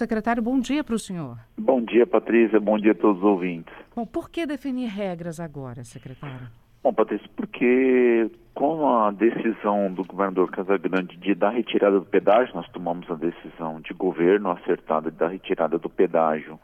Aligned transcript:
Secretário, 0.00 0.42
bom 0.42 0.58
dia 0.58 0.82
para 0.82 0.94
o 0.94 0.98
senhor. 0.98 1.36
Bom 1.58 1.82
dia, 1.82 2.06
Patrícia. 2.06 2.58
Bom 2.58 2.78
dia 2.78 2.92
a 2.92 2.94
todos 2.94 3.18
os 3.18 3.22
ouvintes. 3.22 3.74
Bom, 3.94 4.06
por 4.06 4.30
que 4.30 4.46
definir 4.46 4.88
regras 4.88 5.38
agora, 5.38 5.84
secretário? 5.84 6.48
Bom, 6.82 6.90
Patrícia, 6.90 7.28
porque 7.36 8.30
com 8.54 8.88
a 8.88 9.10
decisão 9.10 9.92
do 9.92 10.02
governador 10.02 10.50
Casagrande 10.50 11.18
de 11.18 11.34
dar 11.34 11.50
retirada 11.50 12.00
do 12.00 12.06
pedágio, 12.06 12.54
nós 12.54 12.66
tomamos 12.70 13.10
a 13.10 13.14
decisão 13.14 13.78
de 13.82 13.92
governo 13.92 14.50
acertada 14.50 15.10
de 15.10 15.18
dar 15.18 15.28
retirada 15.28 15.76
do 15.76 15.90
pedágio 15.90 16.58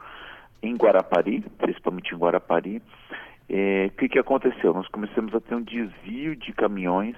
em 0.63 0.73
Guarapari, 0.73 1.41
principalmente 1.59 2.15
em 2.15 2.17
Guarapari. 2.17 2.81
É, 3.47 3.91
o 3.93 3.97
que, 3.97 4.09
que 4.09 4.17
aconteceu? 4.17 4.73
Nós 4.73 4.87
começamos 4.87 5.35
a 5.35 5.39
ter 5.39 5.53
um 5.53 5.61
desvio 5.61 6.35
de 6.35 6.51
caminhões 6.53 7.15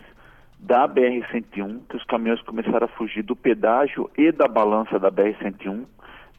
da 0.59 0.87
BR-101, 0.87 1.79
que 1.89 1.95
os 1.95 2.03
caminhões 2.03 2.41
começaram 2.41 2.85
a 2.85 2.89
fugir 2.89 3.23
do 3.23 3.35
pedágio 3.35 4.09
e 4.17 4.31
da 4.31 4.47
balança 4.47 4.99
da 4.99 5.09
BR-101, 5.09 5.85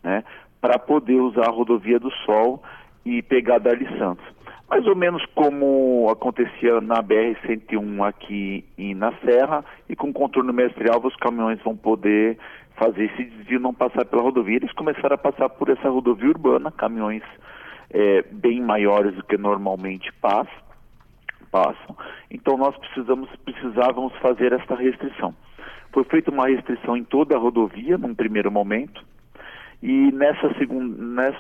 né, 0.03 0.25
para 0.61 0.79
poder 0.79 1.17
usar 1.17 1.47
a 1.49 1.51
rodovia 1.51 1.99
do 1.99 2.11
Sol 2.27 2.63
e 3.05 3.23
pegar 3.23 3.59
Dali 3.59 3.87
Santos. 3.99 4.25
Mais 4.69 4.87
ou 4.87 4.95
menos 4.95 5.25
como 5.35 6.09
acontecia 6.11 6.81
na 6.81 7.03
BR-101 7.03 8.07
aqui 8.07 8.65
e 8.79 8.95
na 8.95 9.13
Serra, 9.25 9.65
e 9.89 9.97
com 9.97 10.13
contorno 10.13 10.53
mestre 10.53 10.89
Alva, 10.89 11.09
os 11.09 11.17
caminhões 11.17 11.61
vão 11.65 11.77
poder 11.77 12.39
fazer 12.77 13.07
esse 13.07 13.25
desvio, 13.25 13.59
não 13.59 13.75
passar 13.75 14.05
pela 14.05 14.23
rodovia. 14.23 14.57
Eles 14.57 14.73
começaram 14.73 15.15
a 15.15 15.19
passar 15.19 15.49
por 15.49 15.69
essa 15.71 15.89
rodovia 15.89 16.29
urbana, 16.29 16.71
caminhões 16.71 17.23
é, 17.91 18.23
bem 18.31 18.61
maiores 18.61 19.15
do 19.17 19.25
que 19.25 19.37
normalmente 19.37 20.13
passam, 20.21 20.70
passam. 21.51 21.97
Então 22.31 22.57
nós 22.57 22.77
precisamos, 22.77 23.29
precisávamos 23.45 24.15
fazer 24.17 24.53
essa 24.53 24.75
restrição. 24.75 25.35
Foi 25.93 26.05
feita 26.05 26.31
uma 26.31 26.49
restrição 26.49 26.97
em 26.97 27.05
toda 27.05 27.35
a 27.35 27.39
rodovia, 27.39 27.99
num 27.99 28.15
primeiro 28.15 28.51
momento, 28.51 29.05
e 29.83 30.13
nessa 30.13 30.53
segunda, 30.59 31.33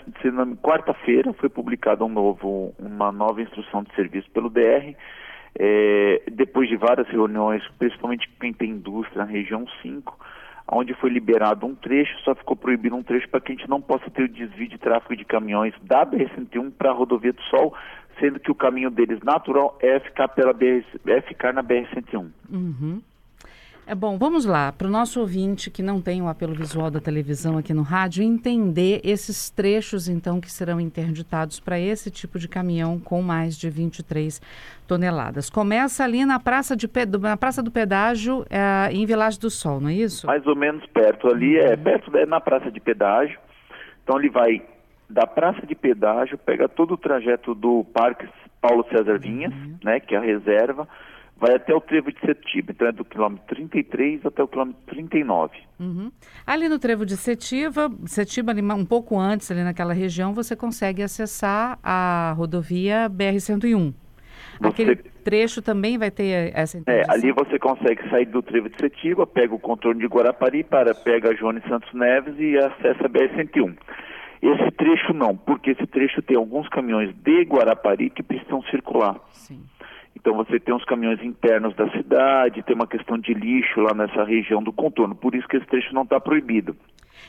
quarta-feira 0.63 1.33
foi 1.35 1.49
publicada 1.51 2.05
um 2.05 2.09
novo, 2.09 2.75
uma 2.79 3.13
nova 3.13 3.43
instrução 3.43 3.83
de 3.83 3.95
serviço 3.95 4.31
pelo 4.31 4.49
DR, 4.49 4.95
é, 5.59 6.23
depois 6.33 6.69
de 6.69 6.77
várias 6.77 7.07
reuniões, 7.09 7.63
principalmente 7.79 8.31
quem 8.41 8.53
tem 8.53 8.71
indústria 8.71 9.25
na 9.25 9.31
região 9.31 9.67
5, 9.83 10.19
onde 10.73 10.95
foi 10.95 11.11
liberado 11.11 11.67
um 11.67 11.75
trecho, 11.75 12.19
só 12.21 12.35
ficou 12.35 12.57
proibido 12.57 12.97
um 12.97 13.03
trecho 13.03 13.29
para 13.29 13.41
que 13.41 13.53
a 13.53 13.55
gente 13.57 13.69
não 13.69 13.81
possa 13.81 14.09
ter 14.09 14.23
o 14.23 14.29
desvio 14.29 14.69
de 14.69 14.79
tráfego 14.79 15.17
de 15.17 15.25
caminhões 15.25 15.75
da 15.83 16.07
BR-101 16.07 16.73
para 16.79 16.91
a 16.91 16.95
Rodovia 16.95 17.33
do 17.33 17.43
Sol, 17.43 17.75
sendo 18.21 18.39
que 18.39 18.51
o 18.51 18.55
caminho 18.55 18.91
deles 18.91 19.21
natural 19.23 19.77
é 19.81 19.99
ficar, 19.99 20.29
pela 20.29 20.53
BR, 20.53 20.85
é 21.07 21.21
ficar 21.23 21.53
na 21.53 21.63
BR-101. 21.63 22.31
Uhum. 22.51 23.03
É 23.91 23.95
bom, 23.97 24.17
vamos 24.17 24.45
lá, 24.45 24.71
para 24.71 24.87
o 24.87 24.91
nosso 24.91 25.19
ouvinte 25.19 25.69
que 25.69 25.83
não 25.83 26.01
tem 26.01 26.23
o 26.23 26.29
apelo 26.29 26.55
visual 26.55 26.93
da 26.93 27.01
televisão 27.01 27.59
aqui 27.59 27.75
no 27.75 27.83
rádio, 27.83 28.23
entender 28.23 29.01
esses 29.03 29.51
trechos, 29.51 30.09
então, 30.09 30.41
que 30.41 30.49
serão 30.49 30.79
interditados 30.81 31.59
para 31.59 31.77
esse 31.77 32.09
tipo 32.09 32.39
de 32.39 32.47
caminhão 32.47 33.01
com 33.01 33.21
mais 33.21 33.59
de 33.59 33.69
23 33.69 34.41
toneladas. 34.87 35.51
Começa 35.51 36.05
ali 36.05 36.25
na 36.25 36.39
Praça, 36.39 36.77
de, 36.77 36.89
na 37.21 37.37
praça 37.37 37.65
do 37.65 37.73
Pedágio, 37.73 38.47
é, 38.49 38.93
em 38.93 39.05
Vilagem 39.05 39.41
do 39.41 39.51
Sol, 39.51 39.81
não 39.81 39.89
é 39.89 39.95
isso? 39.95 40.25
Mais 40.25 40.47
ou 40.47 40.55
menos 40.55 40.87
perto 40.87 41.27
ali, 41.27 41.59
é 41.59 41.77
perto 41.77 42.17
é 42.17 42.25
na 42.25 42.41
Praça 42.41 42.71
de 42.71 42.79
Pedágio. 42.79 43.41
Então, 44.05 44.21
ele 44.21 44.31
vai 44.31 44.63
da 45.11 45.27
Praça 45.27 45.67
de 45.67 45.75
Pedágio, 45.75 46.39
pega 46.39 46.69
todo 46.69 46.95
o 46.95 46.97
trajeto 46.97 47.55
do 47.55 47.85
Parque 47.93 48.29
Paulo 48.61 48.85
César 48.89 49.19
Vinhas, 49.19 49.53
uhum. 49.53 49.77
né, 49.83 50.01
que 50.01 50.15
é 50.15 50.19
a 50.19 50.21
reserva, 50.21 50.87
vai 51.37 51.55
até 51.55 51.75
o 51.75 51.81
trevo 51.81 52.13
de 52.13 52.21
Setiba, 52.21 52.73
então 52.73 52.87
é 52.87 52.93
do 52.93 53.05
quilômetro 53.05 53.45
33 53.49 54.27
até 54.27 54.43
o 54.43 54.49
quilômetro 54.49 54.81
39. 54.87 55.57
Uhum. 55.81 56.13
Ali 56.47 56.69
no 56.69 56.79
trevo 56.79 57.07
de 57.07 57.17
Setiba, 57.17 57.91
Setiba 58.07 58.53
ali 58.53 58.63
um 58.63 58.85
pouco 58.85 59.19
antes, 59.19 59.51
ali 59.51 59.65
naquela 59.65 59.95
região, 59.95 60.35
você 60.35 60.55
consegue 60.55 61.03
acessar 61.03 61.79
a 61.83 62.35
rodovia 62.37 63.09
BR-101. 63.09 63.95
Você... 64.61 64.69
Aquele 64.69 64.97
trecho 64.97 65.63
também 65.63 65.97
vai 65.97 66.11
ter 66.11 66.53
essa 66.55 66.77
interdição? 66.77 67.15
É, 67.15 67.17
ali 67.17 67.33
você 67.33 67.59
consegue 67.59 68.07
sair 68.11 68.27
do 68.27 68.43
trevo 68.43 68.69
de 68.69 68.77
Setiba, 68.79 69.27
pega 69.27 69.55
o 69.55 69.59
contorno 69.59 69.99
de 69.99 70.07
Guarapari, 70.07 70.63
para, 70.63 70.95
pega 70.95 71.31
a 71.31 71.35
Jones 71.35 71.63
Santos 71.67 71.91
Neves 71.95 72.35
e 72.39 72.59
acessa 72.59 73.07
a 73.07 73.09
BR-101. 73.09 73.75
Esse 74.43 74.71
trecho 74.73 75.13
não, 75.13 75.37
porque 75.37 75.71
esse 75.71 75.87
trecho 75.87 76.23
tem 76.23 76.37
alguns 76.37 76.69
caminhões 76.69 77.15
de 77.15 77.43
Guarapari 77.43 78.09
que 78.09 78.23
precisam 78.23 78.63
circular. 78.65 79.17
Sim. 79.33 79.63
Então 80.17 80.35
você 80.35 80.59
tem 80.59 80.75
os 80.75 80.85
caminhões 80.85 81.23
internos 81.23 81.75
da 81.77 81.89
cidade, 81.91 82.63
tem 82.63 82.75
uma 82.75 82.87
questão 82.87 83.19
de 83.19 83.33
lixo 83.33 83.81
lá 83.81 83.95
nessa 83.95 84.25
região 84.25 84.63
do 84.63 84.73
contorno, 84.73 85.15
por 85.15 85.35
isso 85.35 85.47
que 85.49 85.57
esse 85.57 85.67
trecho 85.67 85.95
não 85.95 86.03
está 86.03 86.19
proibido. 86.19 86.77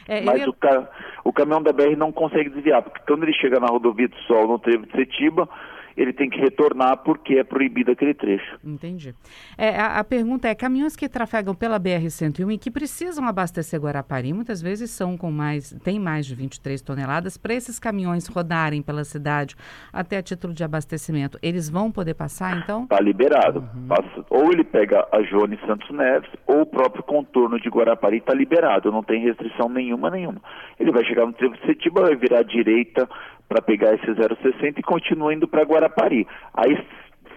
É, 0.08 0.22
Mas 0.22 0.42
ia... 0.42 0.50
o, 0.50 0.54
ca... 0.54 0.90
o 1.24 1.34
caminhão 1.34 1.62
da 1.62 1.72
BR 1.72 1.96
não 1.98 2.12
consegue 2.12 2.50
desviar, 2.50 2.82
porque 2.82 3.02
quando 3.06 3.24
ele 3.24 3.34
chega 3.34 3.60
na 3.60 3.68
rodovia 3.68 4.08
do 4.08 4.18
Sol, 4.22 4.48
no 4.48 4.60
trevo 4.60 4.86
de 4.86 4.92
Setiba, 4.94 5.48
ele 5.96 6.14
tem 6.14 6.30
que 6.30 6.40
retornar 6.40 6.98
porque 6.98 7.36
é 7.36 7.44
proibido 7.44 7.92
aquele 7.92 8.14
trecho. 8.14 8.58
Entendi. 8.64 9.14
É, 9.58 9.78
a, 9.80 10.00
a, 10.00 10.04
pergunta 10.04 10.48
é, 10.48 10.56
caminhões 10.56 10.96
que 10.96 11.08
trafegam 11.10 11.54
pela 11.54 11.80
BR-101 11.80 12.54
e 12.54 12.58
que 12.58 12.72
precisam 12.72 13.28
abastecer 13.28 13.80
Guarapari, 13.80 14.34
muitas 14.34 14.62
vezes 14.62 14.92
são 14.92 15.18
com 15.18 15.32
mais, 15.32 15.72
tem 15.84 16.00
mais 16.00 16.26
de 16.26 16.36
23 16.36 16.82
toneladas, 16.82 17.38
para 17.38 17.54
esses 17.54 17.80
caminhões 17.80 18.28
rodarem 18.28 18.82
pela 18.82 19.04
cidade 19.04 19.56
até 19.92 20.18
a 20.18 20.24
título 20.24 20.54
de 20.54 20.64
abastecimento, 20.64 21.38
eles 21.42 21.70
vão 21.70 21.92
poder 21.92 22.14
passar 22.14 22.58
então? 22.58 22.84
Está 22.84 23.00
liberado. 23.00 23.60
Uhum. 23.60 23.88
Passa, 23.88 24.26
ou 24.30 24.52
ele 24.52 24.64
pega 24.64 25.08
a 25.12 25.22
Joane 25.24 25.60
Santos 25.66 25.90
Neves 25.92 26.30
ou 26.48 26.62
o 26.62 26.66
próprio 26.66 27.04
contorno 27.04 27.60
de 27.60 27.70
Guarapari 27.70 28.18
está 28.18 28.34
liberado, 28.34 28.92
não 28.92 29.04
tem 29.04 29.22
restrição 29.24 29.70
nenhuma, 29.70 30.10
nenhuma. 30.10 30.42
Ele 30.80 30.92
vai 30.92 31.04
chegar 31.06 31.26
no 31.26 31.34
trevo 31.34 31.56
de 31.56 31.66
Setiba, 31.66 32.02
vai 32.02 32.16
virar 32.16 32.40
à 32.40 32.44
direita 32.44 33.08
para 33.52 33.62
pegar 33.62 33.94
esse 33.94 34.06
060 34.06 34.80
e 34.80 34.84
continua 34.84 35.34
indo 35.34 35.46
para 35.46 35.64
Guarapari. 35.64 36.26
Aí, 36.54 36.74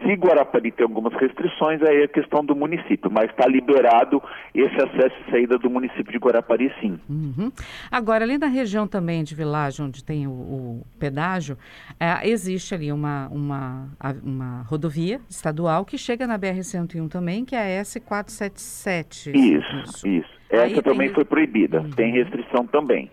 se 0.01 0.15
Guarapari 0.15 0.71
tem 0.71 0.85
algumas 0.85 1.13
restrições, 1.15 1.83
aí 1.83 2.03
é 2.03 2.07
questão 2.07 2.45
do 2.45 2.55
município, 2.55 3.11
mas 3.11 3.29
está 3.31 3.49
liberado 3.49 4.23
esse 4.55 4.77
acesso 4.77 5.17
e 5.27 5.31
saída 5.33 5.59
do 5.59 5.69
município 5.69 6.13
de 6.13 6.19
Guarapari, 6.19 6.73
sim. 6.81 7.01
Uhum. 7.09 7.51
Agora, 7.91 8.25
além 8.25 8.39
da 8.39 8.47
região 8.47 8.87
também 8.87 9.25
de 9.25 9.35
Vilagem, 9.35 9.87
onde 9.87 10.05
tem 10.05 10.29
o, 10.29 10.31
o 10.31 10.87
pedágio, 11.01 11.59
é, 11.99 12.29
existe 12.29 12.77
ali 12.77 12.93
uma, 12.93 13.27
uma, 13.29 13.89
uma 14.23 14.63
rodovia 14.63 15.21
estadual 15.29 15.85
que 15.85 15.99
chega 15.99 16.29
na 16.29 16.39
BR-101 16.39 17.11
também, 17.11 17.45
que 17.45 17.57
é 17.57 17.81
a 17.81 17.83
S477. 17.83 19.35
Isso, 19.35 19.77
isso. 19.85 20.09
isso. 20.09 20.35
Essa 20.49 20.63
aí 20.63 20.83
também 20.83 21.09
tem... 21.09 21.15
foi 21.15 21.25
proibida, 21.25 21.81
uhum. 21.81 21.91
tem 21.91 22.13
restrição 22.13 22.65
também. 22.69 23.11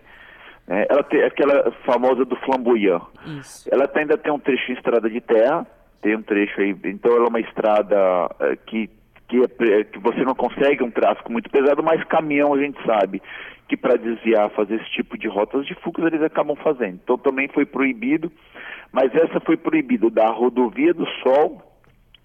É, 0.72 0.86
ela 0.88 1.02
tem 1.02 1.22
aquela 1.22 1.70
famosa 1.84 2.24
do 2.24 2.34
flamboyant. 2.36 3.02
Isso. 3.26 3.68
Ela 3.70 3.90
ainda 3.94 4.16
tem 4.16 4.32
um 4.32 4.38
trecho 4.38 4.72
em 4.72 4.74
estrada 4.74 5.10
de 5.10 5.20
terra, 5.20 5.66
tem 6.00 6.16
um 6.16 6.22
trecho 6.22 6.58
aí, 6.62 6.74
então 6.84 7.14
ela 7.14 7.26
é 7.26 7.28
uma 7.28 7.40
estrada 7.40 7.94
é, 8.40 8.56
que, 8.56 8.88
que, 9.28 9.36
é, 9.36 9.84
que 9.84 9.98
você 9.98 10.24
não 10.24 10.34
consegue 10.34 10.82
um 10.82 10.90
tráfego 10.90 11.30
muito 11.30 11.50
pesado, 11.50 11.82
mas 11.82 12.02
caminhão 12.04 12.54
a 12.54 12.58
gente 12.58 12.82
sabe 12.86 13.20
que 13.68 13.76
para 13.76 13.96
desviar, 13.96 14.48
fazer 14.52 14.76
esse 14.76 14.90
tipo 14.92 15.18
de 15.18 15.28
rotas 15.28 15.66
de 15.66 15.74
fugas 15.74 16.06
eles 16.06 16.22
acabam 16.22 16.56
fazendo. 16.56 16.98
Então 17.04 17.18
também 17.18 17.48
foi 17.48 17.66
proibido, 17.66 18.32
mas 18.90 19.14
essa 19.14 19.40
foi 19.40 19.58
proibida 19.58 20.08
da 20.08 20.30
rodovia 20.30 20.94
do 20.94 21.06
Sol 21.22 21.62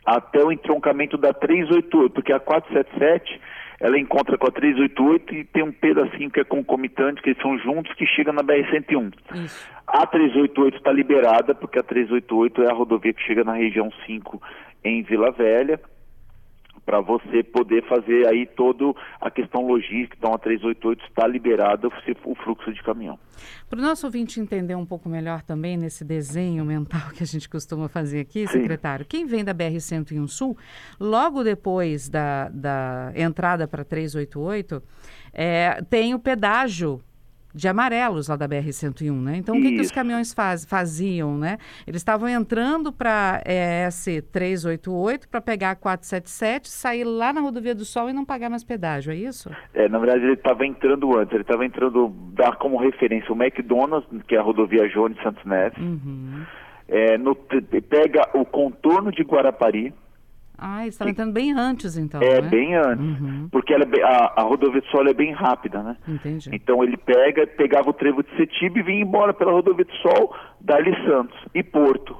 até 0.05 0.41
o 0.41 0.53
entroncamento 0.53 1.17
da 1.17 1.33
388, 1.33 2.13
porque 2.13 2.31
a 2.31 2.39
477 2.39 3.41
ela 3.79 3.97
encontra 3.99 4.37
com 4.37 4.47
a 4.47 4.51
388 4.51 5.35
e 5.35 5.43
tem 5.43 5.63
um 5.63 5.71
pedacinho 5.71 6.31
que 6.31 6.39
é 6.39 6.43
concomitante, 6.43 7.21
que 7.21 7.29
eles 7.29 7.41
são 7.41 7.57
juntos, 7.59 7.93
que 7.93 8.05
chega 8.07 8.31
na 8.31 8.43
BR-101. 8.43 9.13
A 9.85 10.05
388 10.05 10.77
está 10.77 10.91
liberada, 10.91 11.53
porque 11.53 11.79
a 11.79 11.83
388 11.83 12.63
é 12.63 12.71
a 12.71 12.73
rodovia 12.73 13.13
que 13.13 13.23
chega 13.23 13.43
na 13.43 13.53
região 13.53 13.89
5 14.05 14.41
em 14.83 15.03
Vila 15.03 15.31
Velha, 15.31 15.79
para 16.87 17.01
você 17.01 17.43
poder 17.43 17.85
fazer 17.85 18.25
aí 18.29 18.45
toda 18.45 18.97
a 19.19 19.29
questão 19.29 19.67
logística. 19.67 20.15
Então, 20.17 20.33
a 20.33 20.37
388 20.37 21.03
está 21.03 21.27
liberada 21.27 21.89
o 21.89 22.35
fluxo 22.35 22.73
de 22.73 22.81
caminhão. 22.81 23.19
Para 23.69 23.77
o 23.77 23.81
nosso 23.81 24.07
ouvinte 24.07 24.39
entender 24.39 24.73
um 24.73 24.85
pouco 24.85 25.09
melhor 25.09 25.41
também 25.41 25.75
nesse 25.75 26.05
desenho 26.05 26.63
mental 26.63 27.09
que 27.13 27.21
a 27.21 27.25
gente 27.27 27.49
costuma 27.49 27.89
fazer 27.89 28.21
aqui, 28.21 28.47
Sim. 28.47 28.61
secretário, 28.61 29.05
quem 29.05 29.25
vem 29.25 29.43
da 29.43 29.53
BR-101 29.53 30.29
Sul, 30.29 30.57
logo 30.97 31.43
depois 31.43 32.07
da, 32.07 32.47
da 32.47 33.11
entrada 33.17 33.67
para 33.67 33.83
388, 33.83 34.81
é, 35.33 35.83
tem 35.89 36.15
o 36.15 36.19
pedágio 36.19 37.01
de 37.57 37.67
amarelos 37.67 38.27
lá 38.27 38.35
da 38.35 38.47
BR-101, 38.47 39.11
né? 39.11 39.37
Então, 39.37 39.57
o 39.57 39.61
que, 39.61 39.71
que 39.71 39.81
os 39.81 39.91
caminhões 39.91 40.31
faz, 40.31 40.63
faziam, 40.63 41.35
né? 41.37 41.57
Eles 41.87 42.01
estavam 42.01 42.29
entrando 42.29 42.93
para 42.93 43.41
é, 43.43 43.87
S388 43.87 45.27
para 45.29 45.41
pegar 45.41 45.71
a 45.71 45.75
477, 45.75 46.69
sair 46.69 47.03
lá 47.03 47.33
na 47.33 47.41
Rodovia 47.41 47.73
do 47.73 47.83
Sol 47.83 48.11
e 48.11 48.13
não 48.13 48.23
pagar 48.23 48.49
mais 48.49 48.63
pedágio, 48.63 49.11
é 49.11 49.15
isso? 49.15 49.49
É, 49.73 49.89
na 49.89 49.97
verdade, 49.97 50.23
ele 50.23 50.33
estava 50.33 50.65
entrando 50.67 51.17
antes, 51.17 51.33
ele 51.33 51.41
estava 51.41 51.65
entrando, 51.65 52.09
dar 52.33 52.55
como 52.57 52.77
referência 52.77 53.33
o 53.33 53.35
McDonald's, 53.35 54.07
que 54.27 54.35
é 54.35 54.37
a 54.37 54.43
rodovia 54.43 54.87
Jones 54.89 55.17
Santos 55.23 55.43
Neves, 55.43 55.79
uhum. 55.79 56.43
é, 56.87 57.17
no, 57.17 57.35
pega 57.35 58.29
o 58.35 58.45
contorno 58.45 59.11
de 59.11 59.23
Guarapari, 59.23 59.93
Ah, 60.57 60.87
estava 60.87 61.11
entrando 61.11 61.33
bem 61.33 61.51
antes, 61.51 61.97
então. 61.97 62.21
É, 62.21 62.41
né? 62.41 62.49
bem 62.49 62.75
antes. 62.75 63.05
Uhum. 63.05 63.47
Porque 63.51 63.73
ela, 63.73 63.83
é 63.83 64.03
a, 64.03 64.33
a 64.37 64.41
rodovia 64.41 64.81
do 64.81 64.87
Sol 64.87 65.07
é 65.07 65.13
bem 65.13 65.31
rápida, 65.31 65.83
né? 65.83 65.97
Entendi. 66.07 66.49
Então 66.51 66.83
ele 66.83 66.97
pega, 66.97 67.45
pegava 67.45 67.89
o 67.89 67.93
trevo 67.93 68.23
de 68.23 68.35
Setiba 68.35 68.79
e 68.79 68.83
vinha 68.83 69.01
embora 69.01 69.33
pela 69.33 69.51
rodovia 69.51 69.85
do 69.85 69.95
Sol, 69.97 70.35
Dali 70.59 70.93
Santos 71.05 71.37
e 71.53 71.61
Porto. 71.61 72.17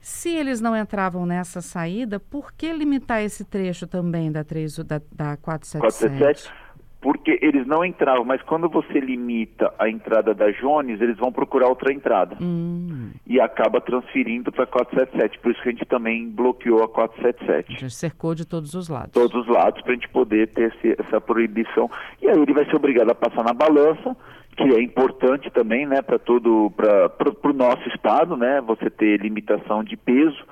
Se 0.00 0.30
eles 0.30 0.60
não 0.60 0.76
entravam 0.76 1.26
nessa 1.26 1.60
saída, 1.60 2.20
por 2.20 2.52
que 2.52 2.72
limitar 2.72 3.22
esse 3.22 3.44
trecho 3.44 3.86
também 3.86 4.30
da, 4.30 4.44
3, 4.44 4.78
da, 4.78 5.00
da 5.12 5.36
477? 5.36 6.48
477? 6.48 6.52
Porque 7.00 7.38
eles 7.40 7.66
não 7.66 7.84
entravam, 7.84 8.24
mas 8.24 8.42
quando 8.42 8.68
você 8.68 8.98
limita 8.98 9.72
a 9.78 9.88
entrada 9.88 10.34
da 10.34 10.50
Jones, 10.50 11.00
eles 11.00 11.16
vão 11.16 11.30
procurar 11.30 11.68
outra 11.68 11.92
entrada. 11.92 12.36
Hum. 12.40 13.10
E 13.24 13.40
acaba 13.40 13.80
transferindo 13.80 14.50
para 14.50 14.66
477. 14.66 15.38
Por 15.38 15.52
isso 15.52 15.62
que 15.62 15.68
a 15.68 15.72
gente 15.72 15.84
também 15.86 16.28
bloqueou 16.28 16.82
a 16.82 16.88
477. 16.88 17.80
Já 17.80 17.90
cercou 17.90 18.34
de 18.34 18.44
todos 18.44 18.74
os 18.74 18.88
lados. 18.88 19.12
Todos 19.12 19.34
os 19.42 19.46
lados, 19.46 19.80
para 19.82 19.92
a 19.92 19.94
gente 19.94 20.08
poder 20.08 20.48
ter 20.48 20.74
esse, 20.74 21.00
essa 21.00 21.20
proibição. 21.20 21.88
E 22.20 22.28
aí 22.28 22.36
ele 22.36 22.52
vai 22.52 22.64
ser 22.64 22.74
obrigado 22.74 23.10
a 23.10 23.14
passar 23.14 23.44
na 23.44 23.52
balança, 23.52 24.16
que 24.56 24.64
é 24.64 24.82
importante 24.82 25.50
também, 25.50 25.86
né, 25.86 26.02
para 26.02 26.18
todo, 26.18 26.72
para 26.76 27.50
o 27.50 27.52
nosso 27.52 27.88
estado, 27.90 28.36
né, 28.36 28.60
você 28.60 28.90
ter 28.90 29.20
limitação 29.20 29.84
de 29.84 29.96
peso 29.96 30.44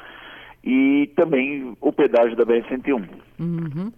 e 0.62 1.10
também 1.16 1.76
o 1.80 1.92
pedágio 1.92 2.36
da 2.36 2.44
BR-101. 2.44 3.08
Uhum. 3.38 3.92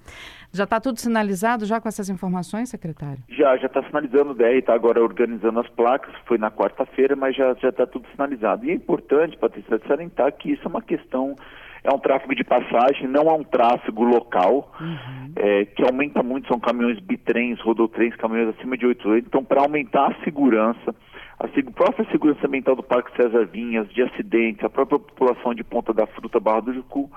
Já 0.53 0.65
está 0.65 0.81
tudo 0.81 0.99
sinalizado 0.99 1.67
já 1.67 1.81
com 1.81 1.89
essas 1.89 2.09
informações, 2.09 2.71
secretário? 2.71 3.19
Já, 3.29 3.57
já 3.59 3.67
está 3.67 3.83
sinalizando, 3.83 4.31
o 4.31 4.35
DR 4.35 4.57
está 4.59 4.75
agora 4.75 5.03
organizando 5.03 5.61
as 5.61 5.69
placas, 5.69 6.15
foi 6.27 6.39
na 6.39 6.51
quarta-feira, 6.51 7.15
mas 7.15 7.37
já 7.37 7.53
está 7.53 7.87
tudo 7.87 8.07
sinalizado. 8.13 8.65
E 8.65 8.71
é 8.71 8.75
importante, 8.75 9.37
Patrícia, 9.37 9.81
salientar 9.87 10.33
que 10.33 10.53
isso 10.53 10.63
é 10.65 10.69
uma 10.69 10.83
questão, 10.83 11.37
é 11.85 11.93
um 11.93 11.99
tráfego 11.99 12.35
de 12.35 12.45
passagem, 12.45 13.07
não 13.09 13.23
é 13.23 13.33
um 13.33 13.45
tráfego 13.45 14.05
local, 14.05 14.73
uhum. 14.81 15.33
é, 15.37 15.65
que 15.65 15.83
aumenta 15.83 16.23
muito, 16.23 16.49
são 16.49 16.59
caminhões 16.59 16.99
bitrens, 17.01 17.61
rodotrens, 17.61 18.15
caminhões 18.17 18.55
acima 18.57 18.77
de 18.77 18.87
8 18.87 19.09
8. 19.09 19.27
Então, 19.27 19.45
para 19.45 19.63
aumentar 19.63 20.11
a 20.11 20.25
segurança, 20.25 20.95
a 21.39 21.47
própria 21.73 22.11
segurança 22.11 22.47
ambiental 22.47 22.75
do 22.75 22.83
Parque 22.83 23.15
César 23.17 23.47
Vinhas, 23.47 23.89
de 23.91 24.03
acidentes, 24.03 24.65
a 24.65 24.71
própria 24.71 24.99
população 24.99 25.55
de 25.55 25.63
Ponta 25.63 25.93
da 25.93 26.07
Fruta, 26.07 26.41
Barra 26.41 26.61
do 26.61 26.75
Jucu, 26.75 27.11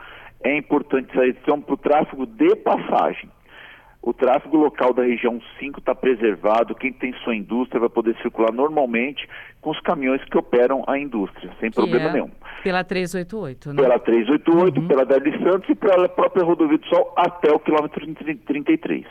é 0.44 0.58
importante 0.58 1.10
essa 1.12 1.26
edição 1.26 1.60
para 1.60 1.74
o 1.74 1.78
tráfego 1.78 2.26
de 2.26 2.56
passagem. 2.58 3.30
O 4.02 4.14
tráfego 4.14 4.58
local 4.58 4.94
da 4.94 5.04
região 5.04 5.40
5 5.60 5.80
está 5.80 5.94
preservado, 5.94 6.74
quem 6.74 6.92
tem 6.92 7.14
sua 7.24 7.36
indústria 7.36 7.80
vai 7.80 7.90
poder 7.90 8.16
circular 8.22 8.52
normalmente 8.52 9.30
com 9.62 9.70
os 9.70 9.80
caminhões 9.82 10.24
que 10.26 10.36
operam 10.36 10.84
a 10.88 10.98
indústria, 10.98 11.52
sem 11.60 11.70
que 11.70 11.76
problema 11.76 12.10
é 12.10 12.14
nenhum. 12.14 12.32
Pela 12.64 12.84
388, 12.84 13.74
né? 13.74 13.82
Pela 13.84 14.00
388, 14.00 14.82
uhum. 14.82 14.88
pela 14.88 15.06
Dali 15.06 15.32
Santos 15.44 15.70
e 15.70 15.76
pela 15.76 16.10
própria 16.10 16.44
rodovia 16.44 16.80
do 16.80 16.88
Sol 16.88 17.14
até 17.16 17.52
o 17.52 17.60
quilômetro 17.60 18.02
33. 18.16 19.06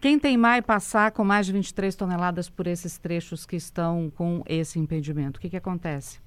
Quem 0.00 0.18
tem 0.18 0.36
mais 0.36 0.62
passar 0.62 1.12
com 1.12 1.24
mais 1.24 1.46
de 1.46 1.52
23 1.52 1.94
toneladas 1.94 2.50
por 2.50 2.66
esses 2.66 2.98
trechos 2.98 3.46
que 3.46 3.54
estão 3.54 4.10
com 4.16 4.42
esse 4.48 4.80
impedimento, 4.80 5.38
o 5.38 5.40
que, 5.40 5.48
que 5.48 5.56
acontece? 5.56 6.20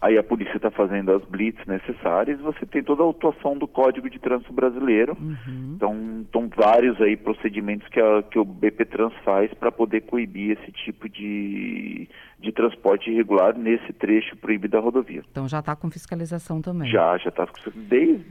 Aí 0.00 0.18
a 0.18 0.22
polícia 0.22 0.56
está 0.56 0.70
fazendo 0.70 1.12
as 1.12 1.24
blitz 1.24 1.64
necessárias, 1.66 2.40
você 2.40 2.66
tem 2.66 2.82
toda 2.82 3.02
a 3.02 3.10
atuação 3.10 3.56
do 3.56 3.66
Código 3.66 4.08
de 4.10 4.18
Trânsito 4.18 4.52
Brasileiro. 4.52 5.16
Uhum. 5.20 5.72
Então, 5.74 6.22
estão 6.22 6.48
vários 6.54 7.00
aí 7.00 7.16
procedimentos 7.16 7.86
que, 7.88 8.00
a, 8.00 8.22
que 8.22 8.38
o 8.38 8.44
BPTrans 8.44 9.14
faz 9.24 9.52
para 9.54 9.72
poder 9.72 10.02
coibir 10.02 10.58
esse 10.58 10.72
tipo 10.72 11.08
de, 11.08 12.08
de 12.38 12.52
transporte 12.52 13.10
irregular 13.10 13.56
nesse 13.56 13.92
trecho 13.92 14.36
proibido 14.36 14.72
da 14.72 14.80
rodovia. 14.80 15.22
Então 15.30 15.48
já 15.48 15.60
está 15.60 15.74
com 15.74 15.90
fiscalização 15.90 16.60
também. 16.60 16.90
Já, 16.90 17.16
já 17.18 17.30
está. 17.30 17.46
Desde, 17.74 18.24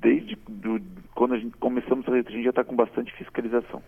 desde 0.00 0.36
do, 0.48 0.80
quando 1.14 1.34
a 1.34 1.38
gente 1.38 1.56
começamos 1.58 2.08
a 2.08 2.16
gente 2.16 2.42
já 2.42 2.50
está 2.50 2.64
com 2.64 2.74
bastante 2.74 3.12
fiscalização. 3.14 3.82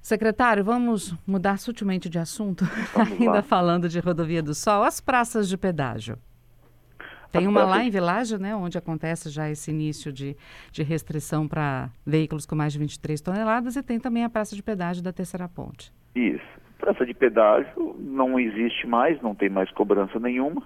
Secretário, 0.00 0.62
vamos 0.62 1.14
mudar 1.26 1.58
sutilmente 1.58 2.08
de 2.08 2.18
assunto, 2.18 2.64
ainda 2.94 3.32
lá. 3.32 3.42
falando 3.42 3.88
de 3.88 3.98
Rodovia 3.98 4.42
do 4.42 4.54
Sol, 4.54 4.84
as 4.84 5.00
praças 5.00 5.48
de 5.48 5.56
pedágio. 5.58 6.16
Tem 7.30 7.46
uma 7.46 7.64
lá 7.64 7.84
em 7.84 7.90
Vilagem, 7.90 8.38
né, 8.38 8.54
onde 8.56 8.78
acontece 8.78 9.28
já 9.28 9.50
esse 9.50 9.70
início 9.70 10.12
de, 10.12 10.36
de 10.72 10.82
restrição 10.82 11.46
para 11.46 11.90
veículos 12.06 12.46
com 12.46 12.56
mais 12.56 12.72
de 12.72 12.78
23 12.78 13.20
toneladas 13.20 13.76
e 13.76 13.82
tem 13.82 14.00
também 14.00 14.24
a 14.24 14.30
praça 14.30 14.56
de 14.56 14.62
pedágio 14.62 15.02
da 15.02 15.12
Terceira 15.12 15.48
Ponte. 15.48 15.92
Isso. 16.14 16.58
Praça 16.78 17.04
de 17.04 17.12
pedágio 17.12 17.96
não 17.98 18.38
existe 18.38 18.86
mais, 18.86 19.20
não 19.20 19.34
tem 19.34 19.48
mais 19.48 19.70
cobrança 19.72 20.18
nenhuma. 20.18 20.62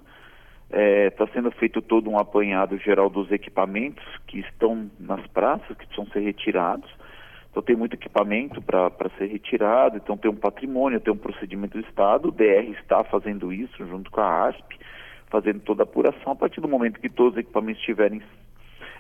Está 0.71 0.79
é, 0.79 1.11
tá 1.11 1.27
sendo 1.35 1.51
feito 1.51 1.83
todo 1.83 2.09
um 2.09 2.19
apanhado 2.19 2.79
geral 2.79 3.11
dos 3.11 3.31
equipamentos 3.31 4.05
que 4.27 4.41
estão 4.41 4.91
nas 4.99 5.27
praças, 5.27 5.77
que 5.77 5.87
precisam 5.87 6.07
ser 6.13 6.21
retirados. 6.21 6.89
Então 7.51 7.63
tem 7.63 7.77
muito 7.77 7.95
equipamento 7.95 8.63
para 8.63 9.11
ser 9.19 9.27
retirado, 9.27 9.99
então 9.99 10.17
tem 10.17 10.31
um 10.31 10.37
patrimônio, 10.37 11.01
tem 11.01 11.13
um 11.13 11.19
procedimento 11.19 11.79
do 11.79 11.87
Estado, 11.87 12.29
o 12.29 12.33
DR 12.33 12.71
está 12.81 13.05
fazendo 13.05 13.53
isso 13.53 13.87
junto 13.87 14.11
com 14.11 14.23
a 14.23 14.49
ASP 14.49 14.79
fazendo 15.33 15.61
toda 15.61 15.83
a 15.83 15.85
apuração. 15.85 16.33
A 16.33 16.37
partir 16.37 16.61
do 16.61 16.69
momento 16.69 17.01
que 17.01 17.09
todos 17.09 17.33
os 17.33 17.39
equipamentos 17.39 17.81
estiverem 17.81 18.23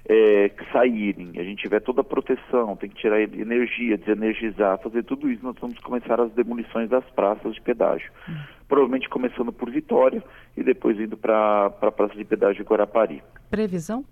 é, 0.08 0.48
que 0.48 0.72
saírem, 0.72 1.32
a 1.36 1.44
gente 1.44 1.62
tiver 1.62 1.80
toda 1.80 2.00
a 2.00 2.04
proteção, 2.04 2.74
tem 2.74 2.90
que 2.90 2.96
tirar 2.96 3.20
energia, 3.20 3.98
desenergizar, 3.98 4.78
fazer 4.78 5.04
tudo 5.04 5.30
isso, 5.30 5.44
nós 5.44 5.54
vamos 5.60 5.78
começar 5.78 6.18
as 6.18 6.32
demolições 6.32 6.88
das 6.88 7.04
praças 7.10 7.54
de 7.54 7.60
pedágio. 7.60 8.10
Uhum. 8.26 8.34
Provavelmente 8.66 9.08
começando 9.08 9.52
por 9.52 9.70
Vitória 9.70 10.24
e 10.56 10.62
depois 10.64 10.98
indo 10.98 11.16
para 11.16 11.66
a 11.66 11.92
praça 11.92 12.14
de 12.14 12.24
pedágio 12.24 12.64
de 12.64 12.68
Guarapari. 12.68 13.22
Previsão? 13.50 14.04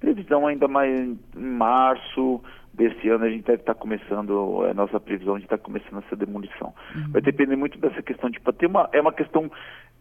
Previsão 0.00 0.46
ainda 0.46 0.66
mais 0.66 0.90
em 0.90 1.18
março 1.36 2.42
desse 2.76 3.08
ano 3.08 3.24
a 3.24 3.30
gente 3.30 3.44
deve 3.44 3.62
estar 3.62 3.74
começando, 3.74 4.62
a 4.68 4.74
nossa 4.74 5.00
previsão, 5.00 5.34
a 5.34 5.38
gente 5.38 5.46
está 5.46 5.56
começando 5.56 6.02
essa 6.04 6.14
demolição. 6.14 6.74
Uhum. 6.94 7.12
Vai 7.12 7.22
depender 7.22 7.56
muito 7.56 7.78
dessa 7.78 8.02
questão 8.02 8.28
de 8.28 8.38
ter 8.38 8.66
uma, 8.66 8.88
é 8.92 9.00
uma 9.00 9.12
questão 9.12 9.50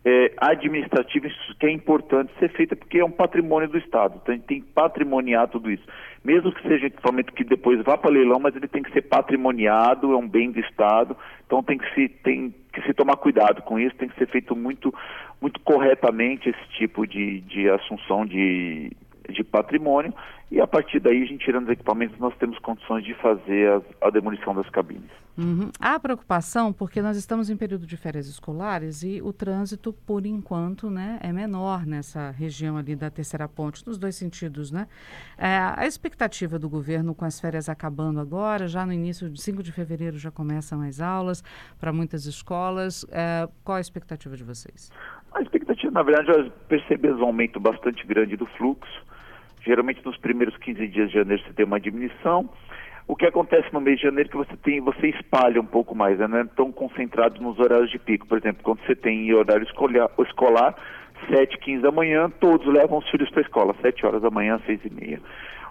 é, 0.05 0.31
administrativa 0.37 1.27
que 1.59 1.65
é 1.65 1.71
importante 1.71 2.31
ser 2.37 2.49
feita 2.49 2.75
porque 2.75 2.99
é 2.99 3.05
um 3.05 3.11
patrimônio 3.11 3.67
do 3.67 3.79
Estado. 3.79 4.19
Então 4.21 4.33
a 4.33 4.37
gente 4.37 4.45
tem 4.45 4.61
que 4.61 4.67
patrimoniar 4.67 5.47
tudo 5.47 5.71
isso. 5.71 5.83
Mesmo 6.23 6.51
que 6.51 6.61
seja 6.67 6.85
equipamento 6.85 7.33
que 7.33 7.43
depois 7.43 7.83
vá 7.83 7.97
para 7.97 8.11
leilão, 8.11 8.39
mas 8.39 8.55
ele 8.55 8.67
tem 8.67 8.83
que 8.83 8.91
ser 8.91 9.01
patrimoniado, 9.01 10.13
é 10.13 10.15
um 10.15 10.27
bem 10.27 10.51
do 10.51 10.59
Estado. 10.59 11.17
Então 11.47 11.63
tem 11.63 11.79
que 11.79 11.91
se, 11.95 12.07
tem 12.07 12.53
que 12.71 12.81
se 12.83 12.93
tomar 12.93 13.15
cuidado 13.15 13.63
com 13.63 13.79
isso, 13.79 13.95
tem 13.95 14.07
que 14.07 14.17
ser 14.17 14.27
feito 14.27 14.55
muito, 14.55 14.93
muito 15.41 15.59
corretamente 15.61 16.49
esse 16.49 16.67
tipo 16.77 17.07
de, 17.07 17.41
de 17.41 17.67
assunção 17.69 18.27
de, 18.27 18.91
de 19.29 19.43
patrimônio 19.43 20.13
e 20.51 20.61
a 20.61 20.67
partir 20.67 20.99
daí, 20.99 21.23
a 21.23 21.25
gente 21.25 21.43
tirando 21.43 21.65
os 21.65 21.71
equipamentos, 21.71 22.17
nós 22.19 22.35
temos 22.37 22.57
condições 22.59 23.03
de 23.03 23.15
fazer 23.15 23.81
a, 24.01 24.07
a 24.07 24.09
demolição 24.11 24.53
das 24.53 24.69
cabines. 24.69 25.09
Uhum. 25.37 25.69
Há 25.79 25.99
preocupação 25.99 26.71
porque 26.71 27.01
nós 27.01 27.17
estamos 27.17 27.49
em 27.49 27.57
período 27.57 27.85
de 27.85 27.97
férias 27.97 28.27
escolares 28.27 29.03
e 29.03 29.21
o 29.21 29.33
trânsito, 29.33 29.91
por 29.91 30.25
enquanto, 30.25 30.89
né, 30.89 31.19
é 31.21 31.33
menor 31.33 31.85
nessa 31.85 32.29
região 32.29 32.77
ali 32.77 32.95
da 32.95 33.09
Terceira 33.09 33.47
Ponte, 33.49 33.85
nos 33.85 33.97
dois 33.97 34.15
sentidos, 34.15 34.71
né? 34.71 34.87
É, 35.37 35.57
a 35.75 35.85
expectativa 35.85 36.57
do 36.57 36.69
governo 36.69 37.13
com 37.13 37.25
as 37.25 37.39
férias 37.39 37.67
acabando 37.67 38.19
agora, 38.19 38.67
já 38.67 38.85
no 38.85 38.93
início 38.93 39.29
de 39.29 39.41
5 39.41 39.61
de 39.61 39.71
fevereiro 39.71 40.17
já 40.17 40.31
começam 40.31 40.81
as 40.81 41.01
aulas 41.01 41.43
para 41.79 41.91
muitas 41.91 42.25
escolas. 42.25 43.05
É, 43.11 43.49
qual 43.63 43.77
a 43.77 43.81
expectativa 43.81 44.37
de 44.37 44.43
vocês? 44.43 44.89
A 45.33 45.41
expectativa, 45.41 45.91
na 45.91 46.03
verdade, 46.03 46.31
é 46.31 46.49
perceber 46.69 47.13
um 47.13 47.25
aumento 47.25 47.59
bastante 47.59 48.05
grande 48.07 48.37
do 48.37 48.45
fluxo 48.45 49.14
Geralmente 49.65 50.05
nos 50.05 50.17
primeiros 50.17 50.55
15 50.57 50.87
dias 50.87 51.09
de 51.09 51.15
janeiro 51.15 51.43
você 51.43 51.53
tem 51.53 51.65
uma 51.65 51.79
diminuição. 51.79 52.49
O 53.07 53.15
que 53.15 53.25
acontece 53.25 53.71
no 53.71 53.81
mês 53.81 53.97
de 53.97 54.03
janeiro 54.03 54.29
é 54.29 54.31
que 54.31 54.37
você 54.37 54.57
tem, 54.57 54.81
você 54.81 55.07
espalha 55.09 55.61
um 55.61 55.65
pouco 55.65 55.93
mais, 55.95 56.17
né? 56.17 56.27
não 56.27 56.39
é 56.39 56.45
tão 56.45 56.71
concentrado 56.71 57.41
nos 57.41 57.59
horários 57.59 57.91
de 57.91 57.99
pico. 57.99 58.27
Por 58.27 58.37
exemplo, 58.37 58.63
quando 58.63 58.79
você 58.85 58.95
tem 58.95 59.31
horário 59.33 59.63
escolar, 59.63 60.09
escolar 60.19 60.75
7, 61.29 61.57
15 61.59 61.81
da 61.81 61.91
manhã, 61.91 62.31
todos 62.39 62.65
levam 62.67 62.97
os 62.97 63.09
filhos 63.09 63.29
para 63.29 63.41
a 63.41 63.43
escola, 63.45 63.75
7 63.81 64.05
horas 64.05 64.21
da 64.21 64.31
manhã, 64.31 64.59
6 64.65 64.79
e 64.85 64.89
meia. 64.89 65.21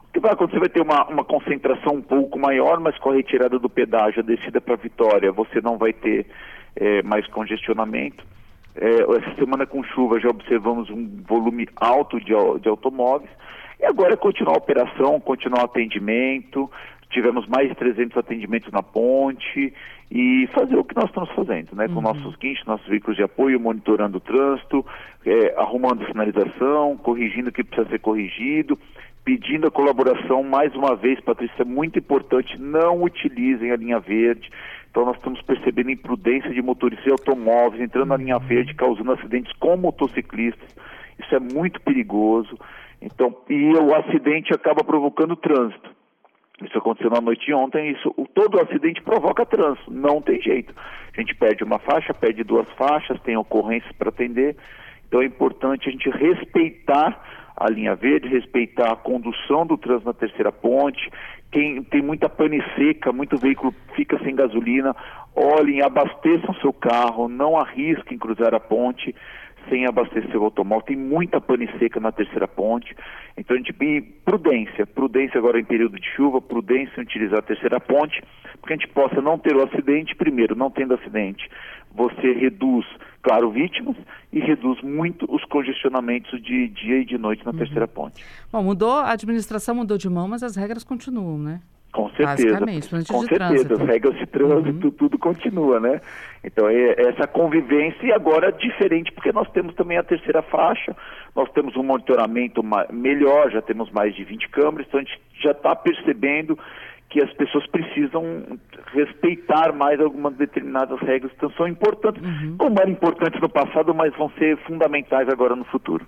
O 0.08 0.12
que 0.12 0.20
vai 0.20 0.32
acontecer? 0.32 0.60
Vai 0.60 0.68
ter 0.68 0.80
uma, 0.80 1.06
uma 1.08 1.24
concentração 1.24 1.94
um 1.94 2.02
pouco 2.02 2.38
maior, 2.38 2.78
mas 2.78 2.96
com 2.98 3.10
a 3.10 3.14
retirada 3.14 3.58
do 3.58 3.68
pedágio, 3.68 4.20
a 4.20 4.26
descida 4.26 4.60
para 4.60 4.76
Vitória, 4.76 5.32
você 5.32 5.60
não 5.60 5.76
vai 5.76 5.92
ter 5.92 6.26
é, 6.76 7.02
mais 7.02 7.26
congestionamento. 7.26 8.24
É, 8.76 8.88
essa 8.88 9.34
semana 9.36 9.66
com 9.66 9.82
chuva 9.82 10.20
já 10.20 10.28
observamos 10.28 10.88
um 10.88 11.22
volume 11.28 11.68
alto 11.76 12.20
de, 12.20 12.32
de 12.60 12.68
automóveis. 12.68 13.30
E 13.84 13.86
agora 13.86 14.14
é 14.14 14.16
continuar 14.16 14.54
a 14.54 14.58
operação, 14.58 15.20
continuar 15.20 15.60
o 15.60 15.64
atendimento, 15.66 16.70
tivemos 17.10 17.46
mais 17.46 17.68
de 17.68 17.74
300 17.74 18.16
atendimentos 18.16 18.72
na 18.72 18.82
ponte 18.82 19.74
e 20.10 20.48
fazer 20.54 20.74
o 20.76 20.82
que 20.82 20.96
nós 20.96 21.04
estamos 21.04 21.28
fazendo, 21.32 21.76
né? 21.76 21.86
Com 21.88 21.96
uhum. 21.96 22.00
nossos 22.00 22.34
guinchos, 22.36 22.64
nossos 22.64 22.86
veículos 22.86 23.14
de 23.14 23.22
apoio, 23.22 23.60
monitorando 23.60 24.16
o 24.16 24.20
trânsito, 24.20 24.86
é, 25.26 25.54
arrumando 25.58 26.06
sinalização, 26.06 26.96
corrigindo 26.96 27.50
o 27.50 27.52
que 27.52 27.62
precisa 27.62 27.90
ser 27.90 27.98
corrigido, 27.98 28.78
pedindo 29.22 29.66
a 29.66 29.70
colaboração, 29.70 30.42
mais 30.42 30.74
uma 30.74 30.96
vez, 30.96 31.20
Patrícia, 31.20 31.60
é 31.60 31.64
muito 31.66 31.98
importante, 31.98 32.58
não 32.58 33.02
utilizem 33.02 33.70
a 33.70 33.76
linha 33.76 34.00
verde. 34.00 34.50
Então 34.90 35.04
nós 35.04 35.16
estamos 35.16 35.42
percebendo 35.42 35.90
imprudência 35.90 36.48
de 36.54 36.62
motoristas 36.62 37.06
e 37.06 37.10
automóveis 37.10 37.82
entrando 37.82 38.08
na 38.08 38.16
linha 38.16 38.38
uhum. 38.38 38.46
verde, 38.46 38.72
causando 38.72 39.12
acidentes 39.12 39.52
com 39.58 39.76
motociclistas. 39.76 40.74
Isso 41.18 41.34
é 41.34 41.40
muito 41.40 41.80
perigoso. 41.80 42.58
Então, 43.00 43.36
e 43.48 43.72
o 43.72 43.94
acidente 43.94 44.54
acaba 44.54 44.82
provocando 44.82 45.36
trânsito. 45.36 45.90
Isso 46.62 46.78
aconteceu 46.78 47.10
na 47.10 47.20
noite 47.20 47.46
de 47.46 47.52
ontem, 47.52 47.90
isso, 47.90 48.10
todo 48.32 48.60
acidente 48.60 49.02
provoca 49.02 49.44
trânsito, 49.44 49.92
não 49.92 50.22
tem 50.22 50.40
jeito. 50.40 50.72
A 51.16 51.20
gente 51.20 51.34
perde 51.34 51.64
uma 51.64 51.80
faixa, 51.80 52.14
perde 52.14 52.44
duas 52.44 52.68
faixas, 52.72 53.20
tem 53.22 53.36
ocorrências 53.36 53.92
para 53.96 54.08
atender. 54.08 54.56
Então 55.08 55.20
é 55.20 55.26
importante 55.26 55.88
a 55.88 55.92
gente 55.92 56.08
respeitar 56.10 57.20
a 57.56 57.68
linha 57.68 57.94
verde, 57.94 58.28
respeitar 58.28 58.92
a 58.92 58.96
condução 58.96 59.66
do 59.66 59.76
trânsito 59.76 60.06
na 60.06 60.14
terceira 60.14 60.52
ponte. 60.52 61.10
Quem 61.50 61.82
tem 61.84 62.02
muita 62.02 62.28
pane 62.28 62.62
seca, 62.76 63.12
muito 63.12 63.36
veículo 63.36 63.74
fica 63.94 64.18
sem 64.24 64.34
gasolina, 64.34 64.94
olhem, 65.34 65.82
abasteçam 65.82 66.54
seu 66.54 66.72
carro, 66.72 67.28
não 67.28 67.56
arrisquem 67.56 68.18
cruzar 68.18 68.54
a 68.54 68.60
ponte 68.60 69.14
sem 69.68 69.86
abastecer 69.86 70.36
o 70.36 70.44
automóvel. 70.44 70.86
Tem 70.86 70.96
muita 70.96 71.40
pane 71.40 71.68
seca 71.78 72.00
na 72.00 72.12
terceira 72.12 72.46
ponte. 72.48 72.94
Então 73.36 73.56
a 73.56 73.58
gente 73.58 73.74
e 73.80 74.00
prudência, 74.00 74.86
prudência 74.86 75.38
agora 75.38 75.60
em 75.60 75.64
período 75.64 75.98
de 75.98 76.06
chuva, 76.14 76.40
prudência 76.40 77.00
em 77.00 77.02
utilizar 77.02 77.38
a 77.40 77.42
terceira 77.42 77.80
ponte, 77.80 78.22
porque 78.60 78.72
a 78.72 78.76
gente 78.76 78.88
possa 78.88 79.20
não 79.20 79.38
ter 79.38 79.54
o 79.54 79.62
acidente, 79.62 80.14
primeiro, 80.14 80.54
não 80.54 80.70
tendo 80.70 80.94
acidente, 80.94 81.48
você 81.94 82.32
reduz, 82.32 82.84
claro, 83.22 83.50
vítimas 83.50 83.96
e 84.32 84.40
reduz 84.40 84.82
muito 84.82 85.26
os 85.32 85.44
congestionamentos 85.44 86.42
de 86.42 86.68
dia 86.68 86.98
e 86.98 87.04
de 87.04 87.16
noite 87.16 87.44
na 87.44 87.52
uhum. 87.52 87.58
terceira 87.58 87.86
ponte. 87.86 88.24
Bom, 88.50 88.62
mudou, 88.62 88.92
a 88.92 89.12
administração 89.12 89.74
mudou 89.74 89.96
de 89.96 90.08
mão, 90.08 90.26
mas 90.26 90.42
as 90.42 90.56
regras 90.56 90.82
continuam, 90.82 91.38
né? 91.38 91.60
Com 91.94 92.10
certeza. 92.10 92.58
Com 93.12 93.20
certeza. 93.22 93.76
Trânsito. 93.76 94.14
De 94.14 94.26
trânsito, 94.26 94.86
uhum. 94.88 94.90
tudo 94.90 95.16
continua, 95.16 95.78
né? 95.78 96.00
Então, 96.42 96.68
é 96.68 96.94
essa 96.98 97.26
convivência, 97.28 98.04
e 98.04 98.12
agora 98.12 98.50
diferente, 98.50 99.12
porque 99.12 99.30
nós 99.32 99.48
temos 99.52 99.74
também 99.76 99.96
a 99.96 100.02
terceira 100.02 100.42
faixa, 100.42 100.94
nós 101.36 101.48
temos 101.52 101.76
um 101.76 101.84
monitoramento 101.84 102.62
melhor, 102.90 103.50
já 103.52 103.62
temos 103.62 103.90
mais 103.92 104.12
de 104.14 104.24
20 104.24 104.48
câmeras, 104.48 104.86
então 104.88 104.98
a 104.98 105.02
gente 105.04 105.20
já 105.40 105.52
está 105.52 105.74
percebendo 105.76 106.58
que 107.10 107.22
as 107.22 107.32
pessoas 107.34 107.64
precisam 107.68 108.24
respeitar 108.92 109.72
mais 109.72 110.00
algumas 110.00 110.34
determinadas 110.34 110.98
regras 110.98 111.30
que 111.32 111.48
são 111.56 111.68
importantes, 111.68 112.20
uhum. 112.20 112.56
como 112.58 112.76
eram 112.80 112.90
importantes 112.90 113.40
no 113.40 113.48
passado, 113.48 113.94
mas 113.94 114.12
vão 114.16 114.28
ser 114.30 114.56
fundamentais 114.66 115.28
agora 115.28 115.54
no 115.54 115.64
futuro. 115.64 116.04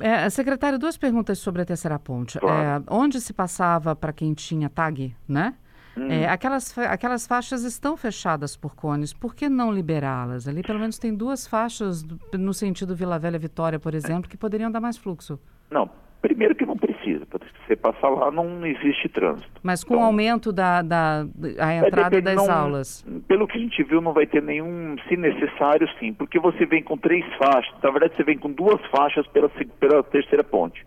É, 0.00 0.28
secretário, 0.30 0.78
duas 0.78 0.96
perguntas 0.96 1.38
sobre 1.38 1.62
a 1.62 1.64
terceira 1.64 1.98
ponte. 1.98 2.38
Claro. 2.38 2.84
É, 2.88 2.94
onde 2.94 3.20
se 3.20 3.32
passava 3.32 3.94
para 3.96 4.12
quem 4.12 4.32
tinha 4.34 4.68
tag, 4.68 5.14
né? 5.26 5.54
Hum. 5.96 6.06
É, 6.08 6.28
aquelas, 6.28 6.76
aquelas 6.78 7.26
faixas 7.26 7.64
estão 7.64 7.96
fechadas 7.96 8.56
por 8.56 8.76
cones, 8.76 9.12
por 9.12 9.34
que 9.34 9.48
não 9.48 9.72
liberá-las? 9.72 10.46
Ali 10.46 10.62
pelo 10.62 10.78
menos 10.78 10.98
tem 10.98 11.12
duas 11.14 11.46
faixas 11.46 12.04
no 12.32 12.54
sentido 12.54 12.94
Vila 12.94 13.18
Velha 13.18 13.38
Vitória, 13.38 13.78
por 13.78 13.94
exemplo, 13.94 14.30
que 14.30 14.36
poderiam 14.36 14.70
dar 14.70 14.80
mais 14.80 14.96
fluxo. 14.96 15.40
Não, 15.70 15.90
primeiro 16.22 16.54
que 16.54 16.64
não 16.64 16.76
precisa, 17.08 17.26
para 17.26 17.40
você 17.66 17.76
passar 17.76 18.08
lá 18.08 18.30
não 18.30 18.66
existe 18.66 19.08
trânsito. 19.08 19.48
Mas 19.62 19.82
com 19.82 19.94
então, 19.94 20.04
o 20.04 20.06
aumento 20.06 20.52
da, 20.52 20.82
da 20.82 21.26
a 21.58 21.74
entrada 21.74 22.20
das 22.20 22.36
não, 22.36 22.50
aulas? 22.50 23.06
Pelo 23.26 23.46
que 23.46 23.56
a 23.56 23.60
gente 23.60 23.82
viu, 23.82 24.00
não 24.00 24.12
vai 24.12 24.26
ter 24.26 24.42
nenhum, 24.42 24.96
se 25.08 25.16
necessário, 25.16 25.88
sim, 25.98 26.12
porque 26.12 26.38
você 26.38 26.66
vem 26.66 26.82
com 26.82 26.96
três 26.96 27.24
faixas, 27.36 27.72
na 27.82 27.90
verdade 27.90 28.14
você 28.16 28.24
vem 28.24 28.38
com 28.38 28.50
duas 28.50 28.80
faixas 28.86 29.26
pela, 29.28 29.48
pela 29.48 30.02
terceira 30.02 30.44
ponte. 30.44 30.86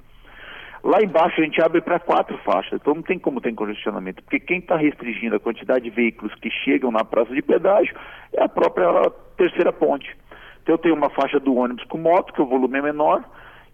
Lá 0.83 0.99
embaixo 1.01 1.39
a 1.39 1.43
gente 1.43 1.61
abre 1.61 1.79
para 1.79 1.99
quatro 1.99 2.37
faixas, 2.39 2.79
então 2.81 2.95
não 2.95 3.03
tem 3.03 3.19
como 3.19 3.39
ter 3.39 3.53
congestionamento, 3.53 4.23
porque 4.23 4.39
quem 4.39 4.57
está 4.57 4.75
restringindo 4.75 5.35
a 5.35 5.39
quantidade 5.39 5.83
de 5.83 5.91
veículos 5.91 6.33
que 6.35 6.49
chegam 6.49 6.91
na 6.91 7.05
praça 7.05 7.33
de 7.33 7.41
pedágio 7.41 7.95
é 8.33 8.43
a 8.43 8.49
própria 8.49 8.87
terceira 9.37 9.71
ponte. 9.71 10.17
Então 10.63 10.75
eu 10.75 10.79
tenho 10.79 10.95
uma 10.95 11.09
faixa 11.09 11.39
do 11.39 11.55
ônibus 11.55 11.83
com 11.85 11.99
moto, 11.99 12.33
que 12.33 12.41
o 12.41 12.47
volume 12.47 12.79
é 12.79 12.81
menor, 12.81 13.23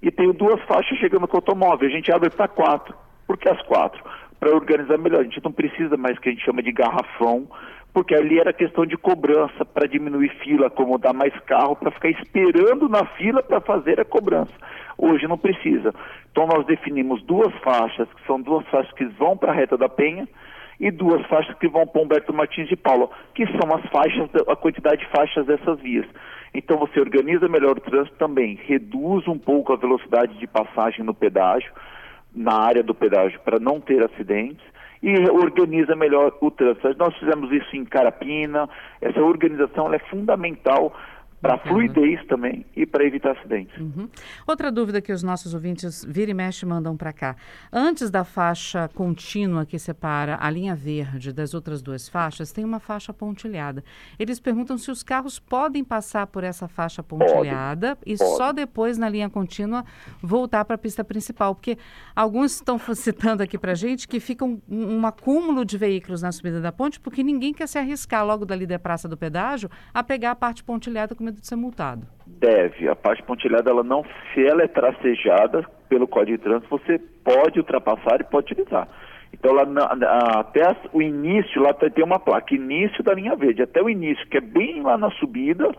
e 0.01 0.12
tenho 0.12 0.34
duas 0.34 0.62
faixas 0.63 0.98
chegando 0.98 1.27
com 1.27 1.38
automóvel. 1.38 1.88
A 1.88 1.92
gente 1.92 2.12
abre 2.12 2.30
para 2.30 2.48
quatro. 2.48 2.96
Por 3.25 3.38
que 3.38 3.50
as 3.50 3.62
quatro? 3.63 4.04
Para 4.39 4.54
organizar 4.54 4.98
melhor. 4.98 5.22
A 5.22 5.24
gente 5.24 5.44
não 5.44 5.51
precisa 5.51 5.98
mais 5.98 6.18
que 6.20 6.30
a 6.30 6.32
gente 6.32 6.46
chama 6.46 6.62
de 6.62 6.72
garrafão, 6.72 7.48
porque 7.94 8.13
ali 8.13 8.39
era 8.39 8.54
questão 8.54 8.86
de 8.86 8.96
cobrança 8.96 9.66
para 9.66 9.88
diminuir 9.88 10.30
fila, 10.44 10.68
acomodar 10.68 11.13
mais 11.13 11.34
carro, 11.42 11.75
para 11.75 11.92
ficar 11.92 12.10
esperando 12.10 12.88
na 12.88 13.06
fila 13.06 13.42
para 13.42 13.60
fazer 13.60 14.00
a 14.00 14.06
cobrança. 14.06 14.54
Hoje 14.98 15.27
não 15.27 15.38
precisa. 15.38 15.94
Então 16.32 16.46
nós 16.46 16.66
definimos 16.66 17.24
duas 17.24 17.54
faixas, 17.63 18.08
que 18.13 18.25
são 18.27 18.39
duas 18.39 18.66
faixas 18.68 18.94
que 18.94 19.06
vão 19.06 19.36
para 19.36 19.51
a 19.51 19.56
reta 19.56 19.77
da 19.77 19.89
Penha, 19.89 20.27
e 20.80 20.92
duas 20.92 21.26
faixas 21.28 21.58
que 21.58 21.68
vão 21.68 21.88
para 21.88 22.02
Humberto 22.02 22.34
Martins 22.34 22.68
de 22.68 22.76
Paula, 22.76 23.10
que 23.34 23.46
são 23.48 23.76
as 23.76 23.86
faixas, 23.90 24.30
a 24.48 24.56
quantidade 24.56 25.02
de 25.02 25.12
faixas 25.12 25.46
dessas 25.46 25.80
vias. 25.80 26.06
Então 26.54 26.78
você 26.78 27.00
organiza 27.00 27.48
melhor 27.48 27.78
o 27.78 27.82
trânsito 27.82 28.16
também, 28.18 28.60
reduz 28.66 29.28
um 29.28 29.38
pouco 29.38 29.74
a 29.74 29.76
velocidade 29.76 30.38
de 30.38 30.48
passagem 30.48 31.04
no 31.04 31.14
pedágio, 31.14 31.72
na 32.34 32.54
área 32.54 32.84
do 32.84 32.94
pedágio, 32.94 33.40
para 33.42 33.60
não 33.60 33.80
ter 33.80 34.04
acidentes, 34.04 34.64
e 35.02 35.14
organiza 35.30 35.96
melhor 35.96 36.36
o 36.42 36.52
trânsito. 36.52 36.96
Nós 36.98 37.16
fizemos 37.18 37.52
isso 37.52 37.76
em 37.76 37.86
Carapina, 37.86 38.70
essa 39.02 39.22
organização 39.22 39.94
é 39.94 40.00
fundamental 40.00 40.94
para 41.41 41.58
fluidez 41.60 42.25
também 42.25 42.65
e 42.75 42.86
para 42.86 43.06
evitar 43.06 43.32
acidentes. 43.38 43.77
Uhum. 43.77 44.10
Outra 44.48 44.72
dúvida 44.72 45.00
que 45.01 45.12
os 45.12 45.22
nossos 45.22 45.53
ouvintes 45.53 46.03
vira 46.03 46.32
e 46.32 46.34
mexe 46.34 46.65
mandam 46.65 46.98
para 46.98 47.13
cá. 47.13 47.36
Antes 47.72 48.10
da 48.10 48.24
faixa 48.24 48.88
contínua 48.89 49.65
que 49.65 49.77
separa 49.77 50.38
a 50.41 50.50
linha 50.50 50.75
verde 50.75 51.32
das 51.32 51.53
outras 51.53 51.82
duas 51.82 52.10
faixas, 52.10 52.51
tem 52.51 52.65
uma 52.65 52.79
faixa 52.79 53.13
pontilhada. 53.13 53.84
Eles 54.17 54.39
perguntam 54.39 54.77
se 54.77 54.89
os 54.89 55.03
carros 55.03 55.38
podem 55.39 55.84
passar 55.84 56.25
por 56.27 56.44
essa 56.44 56.67
faixa 56.67 57.03
pontilhada 57.03 57.96
pode, 57.96 58.12
e 58.12 58.17
pode. 58.17 58.38
só 58.38 58.51
depois 58.51 58.98
na 58.98 59.08
linha 59.08 59.29
contínua 59.29 59.86
voltar 60.22 60.65
para 60.65 60.75
a 60.75 60.79
pista 60.79 61.03
principal, 61.03 61.53
porque 61.53 61.77
alguns 62.15 62.56
estão 62.58 62.79
citando 62.96 63.44
aqui 63.44 63.58
para 63.60 63.75
gente 63.75 64.08
que 64.08 64.20
fica 64.20 64.44
um, 64.44 64.60
um 64.67 65.06
acúmulo 65.06 65.63
de 65.63 65.77
veículos 65.77 66.24
na 66.24 66.32
subida 66.32 66.60
da 66.60 66.72
ponte 66.72 67.00
porque 67.00 67.24
ninguém 67.24 67.53
quer 67.53 67.67
se 67.67 67.77
arriscar 67.77 68.25
logo 68.25 68.44
dali 68.46 68.65
da 68.65 68.79
praça 68.79 69.08
do 69.08 69.15
pedágio 69.15 69.70
a 69.94 70.01
pegar 70.01 70.32
a 70.32 70.36
parte 70.36 70.63
pontilhada 70.63 71.13
com 71.13 71.27
medo 71.28 71.42
de 71.42 71.48
ser 71.48 71.56
multado? 71.56 72.08
Deve. 72.26 72.88
A 72.88 72.96
parte 72.96 73.22
pontilhada, 73.24 73.70
ela 73.70 73.84
não, 73.84 74.04
se 74.34 74.46
ela 74.46 74.64
é 74.64 74.68
tracejada 74.68 75.64
pelo 75.90 76.08
Código 76.08 76.38
de 76.38 76.44
Trânsito, 76.44 76.70
você 76.70 77.00
pode 77.24 77.60
ultrapassar 77.60 78.22
e 78.22 78.24
pode 78.24 78.54
utilizar. 78.54 78.88
Então, 79.34 79.54
lá 79.54 79.66
na, 79.66 79.84
até 80.40 80.64
o 80.94 81.02
início, 81.02 81.62
lá 81.62 81.74
tem 81.74 82.04
uma 82.04 82.20
placa, 82.20 82.56
início 82.56 83.04
da 83.04 83.14
linha 83.14 83.36
verde, 83.36 83.62
até 83.62 83.82
o 83.82 83.90
início, 83.90 84.26
que 84.28 84.38
é 84.38 84.42
bem 84.42 84.82
lá 84.82 84.98
na 84.98 85.12
subida, 85.12 85.70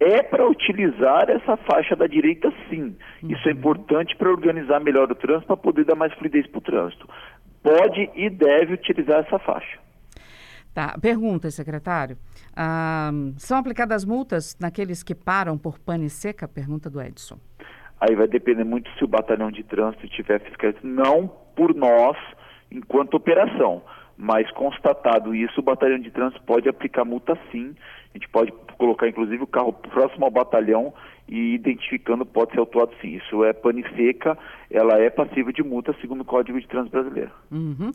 é 0.00 0.22
para 0.22 0.48
utilizar 0.48 1.28
essa 1.28 1.56
faixa 1.58 1.94
da 1.94 2.06
direita, 2.06 2.52
sim. 2.68 2.96
Uhum. 3.22 3.30
Isso 3.30 3.48
é 3.48 3.52
importante 3.52 4.16
para 4.16 4.30
organizar 4.30 4.80
melhor 4.80 5.10
o 5.10 5.14
trânsito, 5.14 5.46
para 5.46 5.56
poder 5.56 5.84
dar 5.84 5.94
mais 5.94 6.12
fluidez 6.14 6.46
para 6.46 6.58
o 6.58 6.62
trânsito. 6.62 7.08
Pode 7.62 8.10
e 8.14 8.30
deve 8.30 8.74
utilizar 8.74 9.20
essa 9.20 9.38
faixa. 9.38 9.78
Tá. 10.76 10.94
Pergunta, 11.00 11.50
secretário. 11.50 12.18
Ah, 12.54 13.10
são 13.38 13.56
aplicadas 13.56 14.04
multas 14.04 14.58
naqueles 14.60 15.02
que 15.02 15.14
param 15.14 15.56
por 15.56 15.78
pane 15.78 16.10
seca? 16.10 16.46
Pergunta 16.46 16.90
do 16.90 17.00
Edson. 17.00 17.38
Aí 17.98 18.14
vai 18.14 18.28
depender 18.28 18.62
muito 18.62 18.90
se 18.98 19.02
o 19.02 19.08
batalhão 19.08 19.50
de 19.50 19.64
trânsito 19.64 20.06
tiver 20.08 20.38
fiscalizado. 20.40 20.86
Não 20.86 21.28
por 21.56 21.74
nós, 21.74 22.14
enquanto 22.70 23.14
operação, 23.14 23.82
mas 24.18 24.50
constatado 24.50 25.34
isso, 25.34 25.60
o 25.60 25.62
batalhão 25.62 25.98
de 25.98 26.10
trânsito 26.10 26.42
pode 26.42 26.68
aplicar 26.68 27.06
multa 27.06 27.38
sim. 27.50 27.74
A 28.14 28.18
gente 28.18 28.28
pode 28.28 28.52
colocar, 28.76 29.08
inclusive, 29.08 29.42
o 29.42 29.46
carro 29.46 29.72
próximo 29.72 30.26
ao 30.26 30.30
batalhão 30.30 30.92
e 31.28 31.54
identificando 31.54 32.24
pode 32.24 32.52
ser 32.52 32.60
autuado 32.60 32.92
sim. 33.00 33.16
Isso 33.16 33.44
é 33.44 33.52
pane 33.52 33.82
seca, 33.96 34.38
ela 34.70 34.98
é 34.98 35.10
passível 35.10 35.52
de 35.52 35.62
multa 35.62 35.94
segundo 36.00 36.20
o 36.20 36.24
Código 36.24 36.60
de 36.60 36.66
Trânsito 36.68 36.92
Brasileiro. 36.92 37.30
Uhum. 37.50 37.90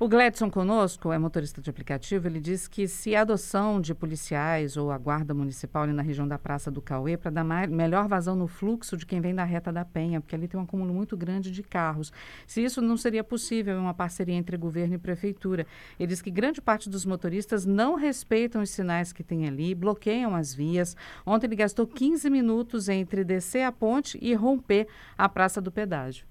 O 0.00 0.08
Gledson 0.08 0.50
conosco, 0.50 1.12
é 1.12 1.18
motorista 1.18 1.60
de 1.60 1.70
aplicativo, 1.70 2.26
ele 2.26 2.40
diz 2.40 2.66
que 2.66 2.88
se 2.88 3.14
a 3.14 3.20
adoção 3.20 3.80
de 3.80 3.94
policiais 3.94 4.76
ou 4.76 4.90
a 4.90 4.98
guarda 4.98 5.32
municipal 5.32 5.84
ali 5.84 5.92
na 5.92 6.02
região 6.02 6.26
da 6.26 6.38
Praça 6.38 6.70
do 6.70 6.82
Cauê 6.82 7.16
para 7.16 7.30
dar 7.30 7.44
mais, 7.44 7.70
melhor 7.70 8.08
vazão 8.08 8.34
no 8.34 8.48
fluxo 8.48 8.96
de 8.96 9.06
quem 9.06 9.20
vem 9.20 9.34
da 9.34 9.44
reta 9.44 9.72
da 9.72 9.84
Penha, 9.84 10.20
porque 10.20 10.34
ali 10.34 10.48
tem 10.48 10.58
um 10.58 10.64
acúmulo 10.64 10.92
muito 10.92 11.16
grande 11.16 11.52
de 11.52 11.62
carros. 11.62 12.12
Se 12.46 12.64
isso 12.64 12.82
não 12.82 12.96
seria 12.96 13.22
possível, 13.22 13.78
uma 13.78 13.94
parceria 13.94 14.34
entre 14.34 14.56
governo 14.56 14.94
e 14.94 14.98
prefeitura. 14.98 15.66
Ele 15.98 16.08
diz 16.08 16.20
que 16.20 16.30
grande 16.30 16.60
parte 16.60 16.90
dos 16.90 17.06
motoristas 17.06 17.64
não 17.64 17.94
respeitam 17.94 18.60
os 18.60 18.70
sinais 18.70 19.12
que 19.12 19.22
tem 19.22 19.46
ali, 19.46 19.74
bloqueiam 19.74 20.34
as 20.34 20.52
vias. 20.52 20.96
Ontem 21.24 21.46
ele 21.46 21.56
gastou 21.56 21.86
15 21.86 22.28
minutos 22.28 22.71
entre 22.88 23.24
descer 23.24 23.62
a 23.62 23.72
ponte 23.72 24.18
e 24.20 24.34
romper 24.34 24.86
a 25.16 25.28
Praça 25.28 25.60
do 25.60 25.70
Pedágio. 25.70 26.26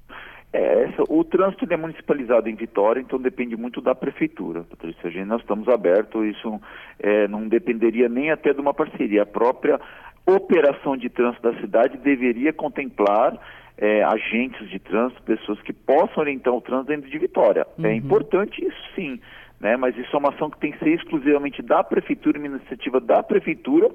É, 0.54 0.84
essa, 0.84 1.04
o 1.08 1.24
trânsito 1.24 1.66
é 1.72 1.78
municipalizado 1.78 2.50
em 2.50 2.56
Vitória, 2.56 3.00
então 3.00 3.20
depende 3.20 3.56
muito 3.56 3.80
da 3.80 3.96
prefeitura, 3.96 4.64
Patrícia. 4.64 5.10
Gente, 5.10 5.28
nós 5.28 5.42
estamos 5.42 5.68
abertos, 5.70 6.26
isso 6.26 6.60
é, 7.00 7.28
não 7.28 7.48
dependeria 7.48 8.10
nem 8.10 8.32
até 8.32 8.54
de 8.54 8.60
uma 8.60 8.74
parceria. 8.74 9.24
A 9.24 9.26
própria 9.26 9.80
operação 10.26 10.98
de 10.98 11.10
trânsito 11.10 11.44
da 11.44 11.60
cidade 11.62 11.98
deveria 11.98 12.52
contemplar 12.52 13.40
é, 13.78 14.04
agentes 14.04 14.70
de 14.70 14.78
trânsito, 14.78 15.24
pessoas 15.24 15.60
que 15.62 15.72
possam 15.72 16.20
orientar 16.20 16.54
o 16.54 16.62
trânsito 16.62 16.90
dentro 16.90 17.10
de 17.10 17.18
Vitória. 17.18 17.62
É 17.62 17.82
uhum. 17.82 17.88
É 17.88 17.96
importante 17.96 18.64
isso 18.64 18.82
sim, 18.94 19.20
né? 19.60 19.78
mas 19.78 19.98
isso 19.98 20.14
é 20.14 20.20
uma 20.20 20.30
ação 20.30 20.50
que 20.50 20.60
tem 20.60 20.72
que 20.72 20.80
ser 20.80 20.90
exclusivamente 20.90 21.62
da 21.62 21.84
prefeitura, 21.84 22.38
uma 22.38 22.48
iniciativa 22.48 23.00
da 23.00 23.24
prefeitura, 23.24 23.90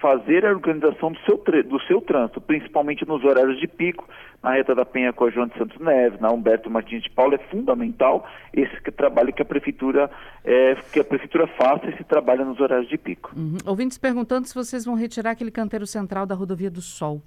fazer 0.00 0.44
a 0.44 0.50
organização 0.50 1.12
do 1.12 1.18
seu, 1.20 1.42
do 1.64 1.80
seu 1.82 2.00
trânsito, 2.00 2.40
principalmente 2.40 3.06
nos 3.06 3.24
horários 3.24 3.58
de 3.58 3.66
pico, 3.66 4.08
na 4.42 4.52
reta 4.52 4.74
da 4.74 4.84
Penha 4.84 5.12
com 5.12 5.24
a 5.24 5.30
João 5.30 5.46
de 5.46 5.56
Santos 5.56 5.78
Neves, 5.80 6.20
na 6.20 6.30
Humberto 6.30 6.70
Martins 6.70 7.02
de 7.02 7.10
Paula, 7.10 7.34
é 7.34 7.38
fundamental 7.38 8.28
esse 8.52 8.78
trabalho 8.92 9.32
que 9.32 9.42
a 9.42 9.44
prefeitura 9.44 10.10
é, 10.44 10.76
que 10.92 11.00
a 11.00 11.04
prefeitura 11.04 11.46
faça 11.46 11.88
esse 11.88 12.04
trabalho 12.04 12.44
nos 12.44 12.60
horários 12.60 12.88
de 12.88 12.98
pico. 12.98 13.32
Uhum. 13.36 13.56
Ouvintes 13.64 13.98
perguntando 13.98 14.46
se 14.46 14.54
vocês 14.54 14.84
vão 14.84 14.94
retirar 14.94 15.30
aquele 15.32 15.50
canteiro 15.50 15.86
central 15.86 16.26
da 16.26 16.34
rodovia 16.34 16.70
do 16.70 16.80
Sol. 16.80 17.22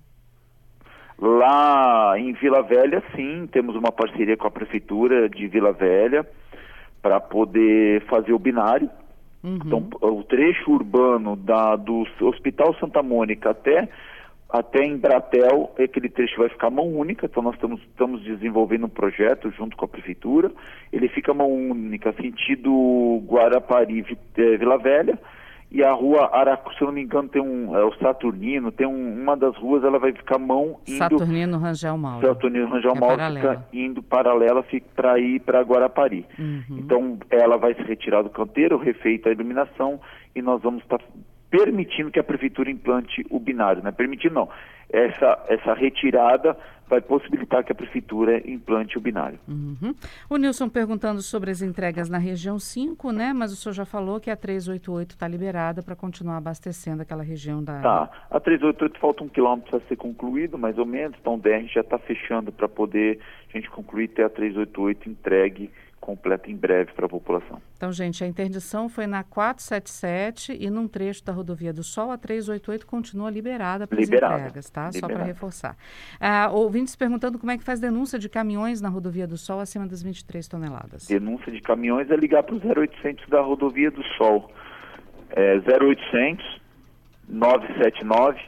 Lá 1.21 2.17
em 2.17 2.31
Vila 2.33 2.61
Velha, 2.61 3.03
sim, 3.13 3.45
temos 3.51 3.75
uma 3.75 3.91
parceria 3.91 4.37
com 4.37 4.47
a 4.47 4.51
prefeitura 4.51 5.27
de 5.27 5.47
Vila 5.47 5.73
Velha 5.73 6.25
para 7.01 7.19
poder 7.19 8.01
fazer 8.05 8.31
o 8.31 8.39
binário. 8.39 8.89
Uhum. 9.43 9.59
Então, 9.65 9.89
o 10.01 10.23
trecho 10.23 10.71
urbano 10.71 11.35
da, 11.35 11.75
do 11.75 12.05
Hospital 12.21 12.75
Santa 12.79 13.01
Mônica 13.01 13.49
até 13.49 13.87
até 14.49 14.83
em 14.83 14.97
Bratel, 14.97 15.71
aquele 15.79 16.09
trecho 16.09 16.39
vai 16.39 16.49
ficar 16.49 16.71
mão 16.71 16.87
única, 16.87 17.27
então 17.27 17.43
nós 17.43 17.53
estamos, 17.53 17.79
estamos 17.81 18.23
desenvolvendo 18.23 18.87
um 18.87 18.89
projeto 18.89 19.51
junto 19.51 19.77
com 19.77 19.85
a 19.85 19.87
prefeitura. 19.87 20.51
Ele 20.91 21.07
fica 21.07 21.35
mão 21.35 21.51
única, 21.51 22.11
sentido 22.13 23.21
Guarapari, 23.27 24.03
eh, 24.37 24.57
Vila 24.57 24.79
Velha, 24.79 25.19
e 25.71 25.83
a 25.83 25.91
rua 25.93 26.29
Aracu, 26.33 26.73
se 26.73 26.81
eu 26.81 26.87
não 26.87 26.93
me 26.93 27.03
engano, 27.03 27.29
tem 27.29 27.41
um, 27.41 27.77
é 27.77 27.83
o 27.83 27.93
Saturnino, 27.99 28.71
tem 28.71 28.87
um, 28.87 29.21
uma 29.21 29.37
das 29.37 29.55
ruas, 29.55 29.83
ela 29.83 29.99
vai 29.99 30.11
ficar 30.11 30.39
mão 30.39 30.79
indo... 30.87 30.97
Saturnino 30.97 31.59
Rangel 31.59 31.95
Mauro. 31.95 32.25
Saturnino 32.25 32.67
Rangel 32.67 32.95
é 32.95 32.99
Mauro 32.99 33.35
fica 33.35 33.65
indo 33.71 34.01
paralela 34.01 34.65
para 34.95 35.19
ir 35.19 35.39
para 35.41 35.61
Guarapari. 35.61 36.25
Uhum. 36.39 36.63
Então, 36.71 37.19
ela 37.29 37.57
vai 37.57 37.75
se 37.75 37.83
retirar 37.83 38.23
do 38.23 38.31
canteiro, 38.31 38.77
refeita 38.77 39.29
a 39.29 39.31
iluminação, 39.31 39.99
e 40.35 40.41
nós 40.41 40.59
vamos 40.61 40.81
estar 40.81 40.97
tá 40.97 41.05
permitindo 41.49 42.11
que 42.11 42.19
a 42.19 42.23
prefeitura 42.23 42.69
implante 42.69 43.25
o 43.29 43.39
binário, 43.39 43.83
né? 43.83 43.91
Permitindo 43.91 44.35
não. 44.35 44.49
Essa, 44.91 45.45
essa 45.47 45.73
retirada 45.73 46.57
vai 46.89 46.99
possibilitar 46.99 47.63
que 47.63 47.71
a 47.71 47.75
prefeitura 47.75 48.41
implante 48.49 48.97
o 48.97 49.01
binário. 49.01 49.39
Uhum. 49.47 49.93
O 50.27 50.37
Nilson 50.37 50.67
perguntando 50.67 51.21
sobre 51.21 51.51
as 51.51 51.61
entregas 51.61 52.09
na 52.09 52.17
região 52.17 52.57
5, 52.57 53.11
né? 53.11 53.31
Mas 53.31 53.53
o 53.53 53.55
senhor 53.55 53.73
já 53.73 53.85
falou 53.85 54.19
que 54.19 54.31
a 54.31 54.35
388 54.35 55.11
está 55.11 55.27
liberada 55.27 55.83
para 55.83 55.95
continuar 55.95 56.37
abastecendo 56.37 57.03
aquela 57.03 57.21
região 57.21 57.63
da. 57.63 57.79
Tá. 57.79 58.09
A 58.31 58.39
388 58.39 58.99
falta 58.99 59.23
um 59.23 59.29
quilômetro 59.29 59.69
para 59.69 59.87
ser 59.87 59.95
concluído, 59.95 60.57
mais 60.57 60.77
ou 60.79 60.85
menos. 60.85 61.15
Então 61.21 61.35
o 61.35 61.37
DR 61.37 61.67
já 61.71 61.81
está 61.81 61.99
fechando 61.99 62.51
para 62.51 62.67
poder 62.67 63.19
a 63.53 63.57
gente 63.57 63.69
concluir 63.69 64.07
ter 64.07 64.23
a 64.23 64.29
388 64.29 65.09
entregue 65.09 65.69
completa 65.99 66.49
em 66.49 66.55
breve 66.55 66.91
para 66.93 67.05
a 67.05 67.09
população. 67.09 67.61
Então, 67.77 67.91
gente, 67.91 68.23
a 68.23 68.27
interdição 68.27 68.89
foi 68.89 69.05
na 69.05 69.23
477 69.23 70.57
e 70.59 70.69
num 70.69 70.87
trecho 70.87 71.23
da 71.23 71.31
rodovia 71.31 71.71
do 71.71 71.83
Sol, 71.83 72.11
a 72.11 72.17
388 72.17 72.85
continua 72.85 73.29
liberada 73.29 73.85
para 73.87 73.99
as 73.99 74.07
entregas, 74.07 74.69
tá? 74.69 74.89
Liberada. 74.89 74.99
Só 74.99 75.07
para 75.07 75.23
reforçar. 75.23 75.77
Ah, 76.19 76.49
ouvintes 76.51 76.95
perguntando 76.95 77.37
como 77.37 77.51
é 77.51 77.57
que 77.57 77.63
faz 77.63 77.79
denúncia 77.79 78.17
de 78.17 78.29
caminhões 78.29 78.81
na 78.81 78.89
rodovia 78.89 79.27
do 79.27 79.37
Sol 79.37 79.59
acima 79.59 79.85
das 79.85 80.01
23 80.01 80.47
toneladas. 80.47 81.07
Denúncia 81.07 81.51
de 81.51 81.61
caminhões 81.61 82.09
é 82.09 82.15
ligar 82.15 82.43
para 82.43 82.55
o 82.55 82.59
0800 82.59 83.27
da 83.29 83.41
rodovia 83.41 83.91
do 83.91 84.03
Sol. 84.17 84.51
É 85.31 85.55
0800 85.55 86.59
979 87.27 88.39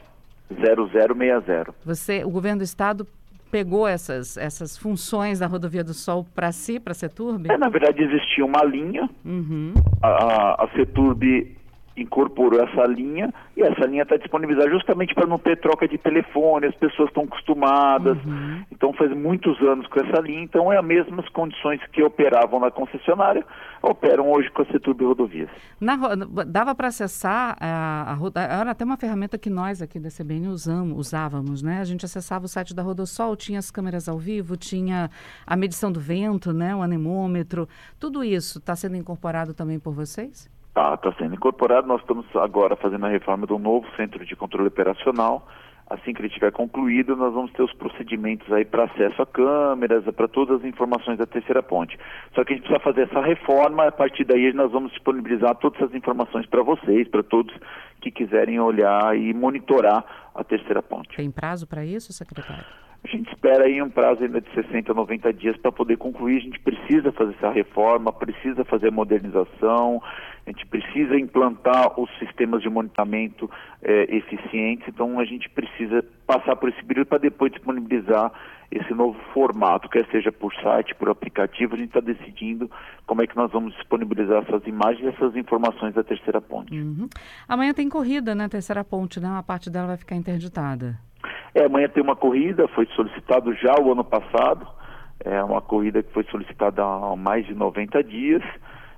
0060. 0.52 1.74
Você, 1.84 2.24
o 2.24 2.30
governo 2.30 2.58
do 2.58 2.64
estado 2.64 3.06
pegou 3.52 3.86
essas, 3.86 4.38
essas 4.38 4.78
funções 4.78 5.38
da 5.40 5.46
Rodovia 5.46 5.84
do 5.84 5.92
Sol 5.92 6.26
para 6.34 6.50
si, 6.50 6.80
para 6.80 6.92
a 6.92 6.94
Seturb? 6.94 7.50
É, 7.50 7.58
na 7.58 7.68
verdade, 7.68 8.02
existia 8.02 8.42
uma 8.44 8.64
linha. 8.64 9.10
Uhum. 9.22 9.74
A, 10.02 10.64
a 10.64 10.68
Seturb 10.74 11.54
incorporou 11.96 12.60
essa 12.62 12.84
linha 12.84 13.32
e 13.56 13.62
essa 13.62 13.86
linha 13.86 14.02
está 14.02 14.16
disponibilizada 14.16 14.70
justamente 14.70 15.14
para 15.14 15.26
não 15.26 15.38
ter 15.38 15.58
troca 15.60 15.86
de 15.86 15.98
telefone, 15.98 16.66
as 16.66 16.74
pessoas 16.74 17.08
estão 17.08 17.24
acostumadas, 17.24 18.16
uhum. 18.24 18.64
então 18.70 18.92
faz 18.94 19.10
muitos 19.12 19.60
anos 19.60 19.86
com 19.88 20.00
essa 20.00 20.20
linha, 20.20 20.42
então 20.42 20.72
é 20.72 20.78
as 20.78 20.84
mesmas 20.84 21.28
condições 21.30 21.80
que 21.92 22.02
operavam 22.02 22.60
na 22.60 22.70
concessionária, 22.70 23.44
operam 23.82 24.30
hoje 24.30 24.50
com 24.50 24.62
a 24.62 24.66
Seturb 24.66 25.04
Rodovias. 25.04 25.50
Na, 25.80 25.96
dava 26.46 26.74
para 26.74 26.88
acessar 26.88 27.56
a, 27.60 28.16
a, 28.34 28.40
era 28.42 28.70
até 28.70 28.84
uma 28.84 28.96
ferramenta 28.96 29.36
que 29.36 29.50
nós 29.50 29.82
aqui 29.82 29.98
da 29.98 30.08
CBN 30.08 30.48
usamos, 30.48 30.96
usávamos, 30.96 31.62
né? 31.62 31.80
A 31.80 31.84
gente 31.84 32.04
acessava 32.04 32.44
o 32.44 32.48
site 32.48 32.74
da 32.74 32.82
Rodossol, 32.82 33.36
tinha 33.36 33.58
as 33.58 33.70
câmeras 33.70 34.08
ao 34.08 34.18
vivo, 34.18 34.56
tinha 34.56 35.10
a 35.46 35.56
medição 35.56 35.90
do 35.90 36.00
vento, 36.00 36.52
né? 36.52 36.74
O 36.74 36.82
anemômetro, 36.82 37.68
tudo 37.98 38.24
isso 38.24 38.58
está 38.58 38.74
sendo 38.74 38.96
incorporado 38.96 39.52
também 39.52 39.78
por 39.78 39.92
vocês? 39.92 40.50
Está 40.72 40.96
tá 40.96 41.12
sendo 41.18 41.34
incorporado. 41.34 41.86
Nós 41.86 42.00
estamos 42.00 42.24
agora 42.34 42.74
fazendo 42.76 43.04
a 43.04 43.10
reforma 43.10 43.46
do 43.46 43.58
novo 43.58 43.86
centro 43.94 44.24
de 44.24 44.34
controle 44.34 44.68
operacional. 44.68 45.46
Assim 45.90 46.14
que 46.14 46.22
ele 46.22 46.28
estiver 46.28 46.50
concluído, 46.50 47.14
nós 47.14 47.34
vamos 47.34 47.52
ter 47.52 47.62
os 47.62 47.74
procedimentos 47.74 48.50
aí 48.50 48.64
para 48.64 48.84
acesso 48.84 49.20
a 49.20 49.26
câmeras, 49.26 50.02
para 50.14 50.26
todas 50.26 50.60
as 50.60 50.64
informações 50.64 51.18
da 51.18 51.26
terceira 51.26 51.62
ponte. 51.62 51.98
Só 52.34 52.42
que 52.42 52.54
a 52.54 52.56
gente 52.56 52.64
precisa 52.64 52.82
fazer 52.82 53.02
essa 53.02 53.20
reforma, 53.20 53.86
a 53.86 53.92
partir 53.92 54.24
daí 54.24 54.54
nós 54.54 54.72
vamos 54.72 54.90
disponibilizar 54.92 55.54
todas 55.56 55.78
essas 55.82 55.94
informações 55.94 56.46
para 56.46 56.62
vocês, 56.62 57.06
para 57.08 57.22
todos 57.22 57.54
que 58.00 58.10
quiserem 58.10 58.58
olhar 58.58 59.14
e 59.14 59.34
monitorar 59.34 60.30
a 60.34 60.42
terceira 60.42 60.82
ponte. 60.82 61.14
Tem 61.14 61.30
prazo 61.30 61.66
para 61.66 61.84
isso, 61.84 62.14
secretário? 62.14 62.64
A 63.04 63.08
gente 63.08 63.28
espera 63.32 63.64
aí 63.64 63.82
um 63.82 63.90
prazo 63.90 64.22
ainda 64.22 64.40
de 64.40 64.48
60, 64.54 64.94
90 64.94 65.32
dias 65.32 65.56
para 65.56 65.72
poder 65.72 65.96
concluir. 65.96 66.36
A 66.36 66.40
gente 66.40 66.60
precisa 66.60 67.10
fazer 67.10 67.34
essa 67.34 67.50
reforma, 67.50 68.12
precisa 68.12 68.64
fazer 68.64 68.88
a 68.88 68.92
modernização, 68.92 70.00
a 70.46 70.50
gente 70.50 70.66
precisa 70.66 71.16
implantar 71.16 71.98
os 72.00 72.10
sistemas 72.18 72.62
de 72.62 72.68
monitoramento 72.68 73.48
é, 73.80 74.16
eficientes. 74.16 74.86
Então 74.88 75.20
a 75.20 75.24
gente 75.24 75.48
precisa 75.48 76.04
passar 76.26 76.56
por 76.56 76.68
esse 76.68 76.84
período 76.84 77.06
para 77.06 77.18
depois 77.18 77.52
disponibilizar 77.52 78.32
esse 78.70 78.92
novo 78.94 79.18
formato, 79.34 79.88
quer 79.88 80.06
seja 80.10 80.32
por 80.32 80.52
site, 80.54 80.94
por 80.94 81.08
aplicativo. 81.10 81.74
A 81.74 81.76
gente 81.78 81.88
está 81.88 82.00
decidindo 82.00 82.70
como 83.06 83.22
é 83.22 83.26
que 83.26 83.36
nós 83.36 83.52
vamos 83.52 83.74
disponibilizar 83.74 84.42
essas 84.42 84.66
imagens 84.66 85.04
e 85.04 85.08
essas 85.08 85.36
informações 85.36 85.94
da 85.94 86.02
terceira 86.02 86.40
ponte. 86.40 86.74
Uhum. 86.74 87.08
Amanhã 87.46 87.72
tem 87.72 87.88
corrida 87.88 88.34
na 88.34 88.48
terceira 88.48 88.82
ponte, 88.82 89.20
né? 89.20 89.28
Uma 89.28 89.42
parte 89.42 89.70
dela 89.70 89.88
vai 89.88 89.96
ficar 89.96 90.16
interditada. 90.16 90.98
É, 91.54 91.66
amanhã 91.66 91.88
tem 91.88 92.02
uma 92.02 92.16
corrida, 92.16 92.66
foi 92.68 92.86
solicitado 92.96 93.54
já 93.54 93.74
o 93.78 93.92
ano 93.92 94.02
passado, 94.02 94.66
é 95.20 95.42
uma 95.44 95.60
corrida 95.60 96.02
que 96.02 96.12
foi 96.12 96.24
solicitada 96.24 96.82
há 96.82 97.14
mais 97.14 97.46
de 97.46 97.54
90 97.54 98.02
dias. 98.02 98.42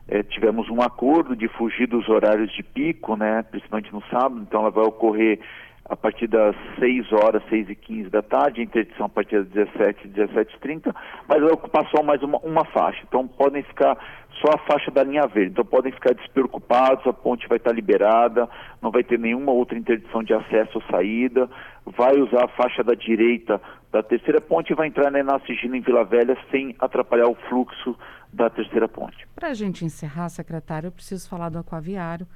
É, 0.06 0.22
tivemos 0.22 0.68
um 0.68 0.82
acordo 0.82 1.34
de 1.34 1.48
fugir 1.48 1.86
dos 1.86 2.08
horários 2.08 2.52
de 2.52 2.62
pico, 2.62 3.16
né, 3.16 3.42
principalmente 3.42 3.92
no 3.92 4.02
sábado, 4.10 4.40
então 4.42 4.60
ela 4.60 4.70
vai 4.70 4.84
ocorrer 4.84 5.40
a 5.86 5.96
partir 5.96 6.26
das 6.26 6.56
6 6.78 7.12
horas, 7.12 7.42
6 7.50 7.68
e 7.68 7.74
15 7.74 8.10
da 8.10 8.22
tarde, 8.22 8.62
interdição 8.62 9.06
a 9.06 9.08
partir 9.08 9.42
das 9.42 9.48
17 9.48 10.06
e 10.06 10.08
17 10.08 10.58
30 10.58 10.94
mas 11.28 11.42
vai 11.42 11.52
ocupar 11.52 11.86
só 11.90 12.02
mais 12.02 12.22
uma, 12.22 12.38
uma 12.38 12.64
faixa. 12.64 13.02
Então 13.06 13.28
podem 13.28 13.62
ficar 13.62 13.96
só 14.40 14.54
a 14.54 14.58
faixa 14.58 14.90
da 14.90 15.04
linha 15.04 15.26
verde. 15.26 15.50
Então 15.50 15.64
podem 15.64 15.92
ficar 15.92 16.14
despreocupados, 16.14 17.06
a 17.06 17.12
ponte 17.12 17.46
vai 17.48 17.58
estar 17.58 17.72
liberada, 17.72 18.48
não 18.80 18.90
vai 18.90 19.04
ter 19.04 19.18
nenhuma 19.18 19.52
outra 19.52 19.76
interdição 19.76 20.22
de 20.22 20.32
acesso 20.32 20.78
ou 20.78 20.82
saída, 20.90 21.50
vai 21.84 22.18
usar 22.18 22.44
a 22.44 22.48
faixa 22.48 22.82
da 22.82 22.94
direita 22.94 23.60
da 23.94 24.02
terceira 24.02 24.40
ponte 24.40 24.74
vai 24.74 24.88
entrar 24.88 25.08
na 25.08 25.20
Inácio 25.20 25.54
Gino 25.54 25.76
em 25.76 25.80
Vila 25.80 26.04
Velha 26.04 26.36
sem 26.50 26.74
atrapalhar 26.80 27.28
o 27.28 27.36
fluxo 27.48 27.96
da 28.32 28.50
terceira 28.50 28.88
ponte. 28.88 29.24
Para 29.36 29.50
a 29.50 29.54
gente 29.54 29.84
encerrar, 29.84 30.28
secretário, 30.30 30.88
eu 30.88 30.92
preciso 30.92 31.28
falar 31.28 31.48
do 31.48 31.58
aquaviário. 31.60 32.26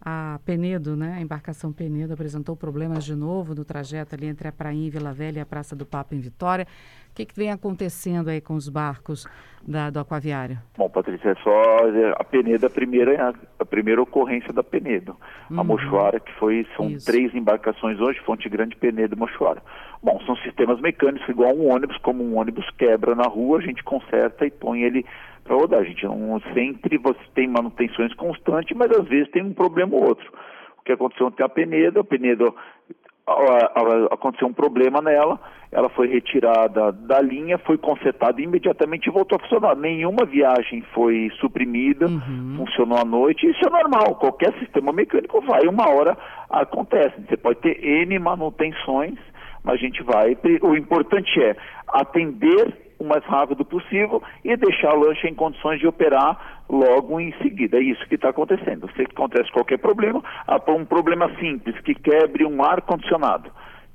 A 0.00 0.38
Penedo, 0.44 0.96
né, 0.96 1.14
a 1.18 1.20
embarcação 1.20 1.72
Penedo 1.72 2.12
apresentou 2.12 2.56
problemas 2.56 3.04
de 3.04 3.16
novo 3.16 3.52
no 3.52 3.64
trajeto 3.64 4.14
ali 4.14 4.26
entre 4.26 4.46
a 4.46 4.52
Prainha 4.52 4.86
em 4.86 4.90
Vila 4.90 5.12
Velha 5.12 5.38
e 5.38 5.42
a 5.42 5.46
Praça 5.46 5.74
do 5.74 5.84
Papa 5.84 6.14
em 6.14 6.20
Vitória. 6.20 6.68
O 7.12 7.14
que, 7.14 7.26
que 7.26 7.36
vem 7.36 7.50
acontecendo 7.50 8.30
aí 8.30 8.40
com 8.40 8.54
os 8.54 8.70
barcos 8.70 9.26
da, 9.68 9.90
do 9.90 10.00
aquaviário? 10.00 10.56
Bom, 10.78 10.88
Patrícia, 10.88 11.28
é 11.28 11.34
só 11.42 11.76
a 12.16 12.24
Penedo, 12.24 12.64
a 12.64 12.70
primeira, 12.70 13.34
a 13.58 13.64
primeira 13.66 14.00
ocorrência 14.00 14.50
da 14.50 14.62
Penedo. 14.64 15.14
Uhum. 15.50 15.60
A 15.60 15.62
Mochuara, 15.62 16.18
que 16.18 16.32
foi, 16.38 16.66
são 16.74 16.88
Isso. 16.88 17.04
três 17.04 17.34
embarcações 17.34 18.00
hoje, 18.00 18.18
Fonte 18.20 18.48
Grande, 18.48 18.76
Penedo 18.76 19.14
e 19.14 19.18
Mochuara. 19.18 19.62
Bom, 20.02 20.18
são 20.24 20.34
sistemas 20.36 20.80
mecânicos 20.80 21.28
igual 21.28 21.54
um 21.54 21.70
ônibus, 21.70 21.98
como 21.98 22.24
um 22.24 22.38
ônibus 22.38 22.64
quebra 22.78 23.14
na 23.14 23.28
rua, 23.28 23.58
a 23.58 23.62
gente 23.62 23.84
conserta 23.84 24.46
e 24.46 24.50
põe 24.50 24.80
ele 24.80 25.04
para 25.44 25.54
rodar. 25.54 25.80
A 25.80 25.84
gente 25.84 26.06
não 26.06 26.40
sempre 26.54 26.96
você 26.96 27.20
tem 27.34 27.46
manutenções 27.46 28.14
constantes, 28.14 28.74
mas 28.74 28.90
às 28.90 29.06
vezes 29.06 29.30
tem 29.30 29.44
um 29.44 29.52
problema 29.52 29.94
ou 29.94 30.02
outro. 30.02 30.32
O 30.78 30.82
que 30.82 30.92
aconteceu 30.92 31.26
ontem 31.26 31.44
a 31.44 31.48
Penedo, 31.48 32.00
a 32.00 32.04
Penedo 32.04 32.56
aconteceu 34.10 34.48
um 34.48 34.52
problema 34.52 35.00
nela, 35.00 35.38
ela 35.70 35.88
foi 35.88 36.08
retirada 36.08 36.92
da 36.92 37.20
linha, 37.20 37.56
foi 37.58 37.78
consertada 37.78 38.40
e 38.40 38.44
imediatamente 38.44 39.10
voltou 39.10 39.36
a 39.36 39.42
funcionar. 39.42 39.76
Nenhuma 39.76 40.24
viagem 40.24 40.82
foi 40.92 41.30
suprimida, 41.40 42.06
uhum. 42.06 42.54
funcionou 42.58 42.98
à 42.98 43.04
noite, 43.04 43.48
isso 43.48 43.64
é 43.66 43.70
normal, 43.70 44.16
qualquer 44.16 44.52
sistema 44.58 44.92
mecânico 44.92 45.40
vai, 45.42 45.66
uma 45.66 45.88
hora 45.88 46.16
acontece. 46.50 47.14
Você 47.28 47.36
pode 47.36 47.60
ter 47.60 47.82
N 47.82 48.18
manutenções, 48.18 49.18
mas 49.64 49.74
a 49.74 49.78
gente 49.78 50.02
vai. 50.02 50.36
O 50.62 50.76
importante 50.76 51.42
é 51.42 51.56
atender 51.88 52.91
o 52.98 53.04
mais 53.04 53.24
rápido 53.24 53.64
possível 53.64 54.22
e 54.44 54.56
deixar 54.56 54.90
a 54.90 54.94
lancha 54.94 55.28
em 55.28 55.34
condições 55.34 55.80
de 55.80 55.86
operar 55.86 56.62
logo 56.68 57.20
em 57.20 57.32
seguida. 57.42 57.78
É 57.78 57.82
isso 57.82 58.06
que 58.08 58.14
está 58.14 58.30
acontecendo. 58.30 58.88
Se 58.94 59.02
acontece 59.02 59.50
qualquer 59.52 59.78
problema, 59.78 60.22
um 60.68 60.84
problema 60.84 61.30
simples, 61.38 61.78
que 61.80 61.94
quebre 61.94 62.44
um 62.44 62.62
ar-condicionado, 62.62 63.50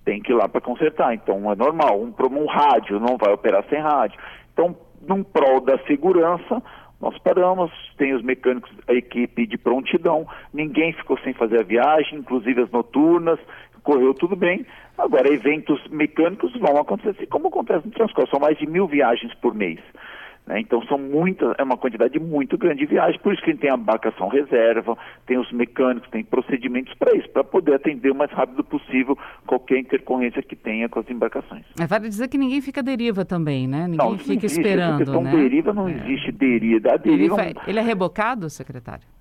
tem 0.05 0.21
que 0.21 0.31
ir 0.31 0.35
lá 0.35 0.47
para 0.47 0.61
consertar. 0.61 1.13
Então 1.13 1.51
é 1.51 1.55
normal. 1.55 1.99
Um, 1.99 2.13
um 2.31 2.45
rádio 2.45 2.99
não 2.99 3.17
vai 3.17 3.33
operar 3.33 3.63
sem 3.69 3.79
rádio. 3.79 4.19
Então, 4.53 4.75
num 5.07 5.23
prol 5.23 5.61
da 5.61 5.77
segurança, 5.85 6.61
nós 6.99 7.17
paramos, 7.19 7.71
tem 7.97 8.13
os 8.13 8.23
mecânicos, 8.23 8.71
a 8.87 8.93
equipe 8.93 9.45
de 9.45 9.57
prontidão, 9.57 10.27
ninguém 10.51 10.93
ficou 10.93 11.17
sem 11.19 11.31
fazer 11.33 11.59
a 11.59 11.63
viagem, 11.63 12.19
inclusive 12.19 12.61
as 12.61 12.71
noturnas, 12.71 13.39
correu 13.83 14.13
tudo 14.13 14.35
bem. 14.35 14.65
Agora, 14.97 15.31
eventos 15.31 15.79
mecânicos 15.89 16.51
vão 16.59 16.77
acontecer, 16.77 17.09
assim 17.11 17.25
como 17.27 17.47
acontece 17.47 17.85
no 17.85 17.91
transporte, 17.91 18.31
são 18.31 18.39
mais 18.39 18.57
de 18.57 18.65
mil 18.67 18.87
viagens 18.87 19.33
por 19.35 19.53
mês. 19.53 19.79
Né? 20.47 20.61
Então 20.61 20.81
são 20.83 20.97
muitas, 20.97 21.53
é 21.57 21.63
uma 21.63 21.75
quantidade 21.75 22.17
muito 22.19 22.57
grande 22.57 22.79
de 22.79 22.85
viagens, 22.85 23.21
por 23.21 23.33
isso 23.33 23.43
que 23.43 23.49
a 23.49 23.53
gente 23.53 23.61
tem 23.61 23.69
a 23.69 23.75
embarcação 23.75 24.29
reserva, 24.29 24.97
tem 25.25 25.37
os 25.37 25.51
mecânicos, 25.51 26.09
tem 26.09 26.23
procedimentos 26.23 26.93
para 26.93 27.15
isso, 27.17 27.29
para 27.29 27.43
poder 27.43 27.75
atender 27.75 28.11
o 28.11 28.15
mais 28.15 28.31
rápido 28.31 28.63
possível 28.63 29.17
qualquer 29.45 29.79
intercorrência 29.79 30.41
que 30.41 30.55
tenha 30.55 30.87
com 30.87 30.99
as 30.99 31.09
embarcações. 31.09 31.65
É, 31.77 31.85
vale 31.85 32.07
dizer 32.07 32.29
que 32.29 32.37
ninguém 32.37 32.61
fica 32.61 32.81
deriva 32.81 33.25
também, 33.25 33.67
né? 33.67 33.87
Ninguém 33.89 33.97
não, 33.97 34.17
fica 34.17 34.45
existe. 34.45 34.61
esperando. 34.61 35.01
Essa 35.01 35.21
né? 35.21 35.31
deriva 35.31 35.73
não 35.73 35.89
é. 35.89 35.91
existe 35.91 36.31
deriva. 36.31 36.93
A 36.93 36.97
deriva 36.97 37.43
ele, 37.43 37.55
ele 37.67 37.79
é 37.79 37.83
rebocado, 37.83 38.49
secretário? 38.49 39.16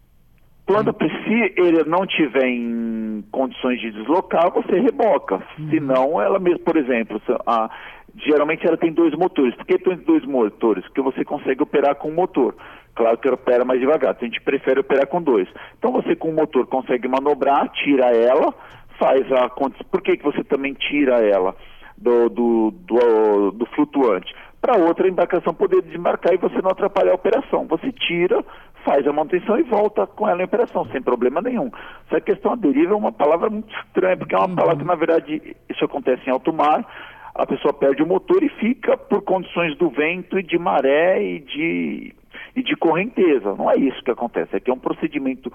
Quando 0.67 0.93
se 0.99 1.55
ele 1.57 1.85
não 1.85 2.05
tiver 2.07 2.49
em 2.49 3.25
condições 3.31 3.81
de 3.81 3.93
deslocar, 3.93 4.53
você 4.53 4.81
reboca. 4.81 5.37
Uhum. 5.59 5.71
Senão, 5.71 6.21
ela 6.21 6.41
mesmo, 6.41 6.59
por 6.61 6.77
exemplo, 6.77 7.23
a, 7.47 7.71
geralmente 8.17 8.67
ela 8.67 8.77
tem 8.77 8.93
dois 8.93 9.15
motores. 9.15 9.55
Por 9.55 9.65
que 9.65 9.79
tem 9.79 9.97
dois 9.99 10.25
motores? 10.25 10.85
Porque 10.87 11.01
você 11.01 11.25
consegue 11.25 11.63
operar 11.63 11.95
com 11.95 12.09
um 12.09 12.15
motor. 12.15 12.55
Claro 12.97 13.19
que 13.19 13.29
opera 13.29 13.65
mais 13.65 13.79
devagar, 13.79 14.15
então 14.15 14.27
a 14.27 14.31
gente 14.31 14.43
prefere 14.43 14.81
operar 14.81 15.07
com 15.07 15.23
dois. 15.23 15.47
Então 15.79 15.93
você 15.93 16.17
com 16.17 16.31
o 16.31 16.35
motor 16.35 16.67
consegue 16.67 17.07
manobrar, 17.07 17.69
tira 17.69 18.07
ela, 18.07 18.55
faz 18.99 19.31
a 19.33 19.49
Por 19.49 20.01
que, 20.03 20.17
que 20.17 20.25
você 20.25 20.43
também 20.43 20.73
tira 20.73 21.21
ela 21.21 21.55
do, 21.97 22.29
do, 22.31 22.71
do, 22.71 23.51
do 23.53 23.67
flutuante? 23.67 24.35
Para 24.63 24.83
outra 24.83 25.07
embarcação 25.07 25.53
poder 25.53 25.83
desembarcar 25.83 26.33
e 26.33 26.39
você 26.39 26.61
não 26.63 26.71
atrapalhar 26.71 27.13
a 27.13 27.17
operação. 27.17 27.67
Você 27.69 27.93
tira, 27.93 28.43
faz 28.87 29.07
a 29.07 29.13
manutenção 29.13 29.59
e 29.59 29.65
volta 29.65 30.07
com 30.07 30.29
ela 30.29 30.41
em 30.41 30.45
operação, 30.45 30.87
sem 30.87 31.03
problema 31.03 31.43
nenhum. 31.43 31.71
Essa 32.07 32.21
questão 32.21 32.57
da 32.57 32.69
deriva 32.69 32.95
é 32.95 32.97
uma 32.97 33.13
palavra 33.13 33.51
muito 33.51 33.69
estranha, 33.81 34.17
porque 34.17 34.35
é 34.35 34.39
uma 34.39 34.47
uhum. 34.47 34.55
palavra 34.55 34.77
que, 34.77 34.85
na 34.85 34.95
verdade, 34.95 35.57
isso 35.69 35.85
acontece 35.85 36.23
em 36.27 36.31
alto 36.31 36.53
mar, 36.53 36.87
a 37.35 37.45
pessoa 37.45 37.75
perde 37.75 38.03
o 38.03 38.07
motor 38.07 38.43
e 38.43 38.49
fica 38.49 38.97
por 38.97 39.23
condições 39.23 39.77
do 39.77 39.91
vento 39.91 40.39
e 40.39 40.43
de 40.43 40.57
maré 40.57 41.23
e 41.23 41.41
de, 41.41 42.15
e 42.55 42.63
de 42.63 42.77
correnteza. 42.77 43.55
Não 43.55 43.71
é 43.71 43.77
isso 43.77 44.03
que 44.03 44.11
acontece, 44.11 44.57
é 44.57 44.61
que 44.61 44.71
é 44.71 44.75
um 44.75 44.79
procedimento 44.79 45.53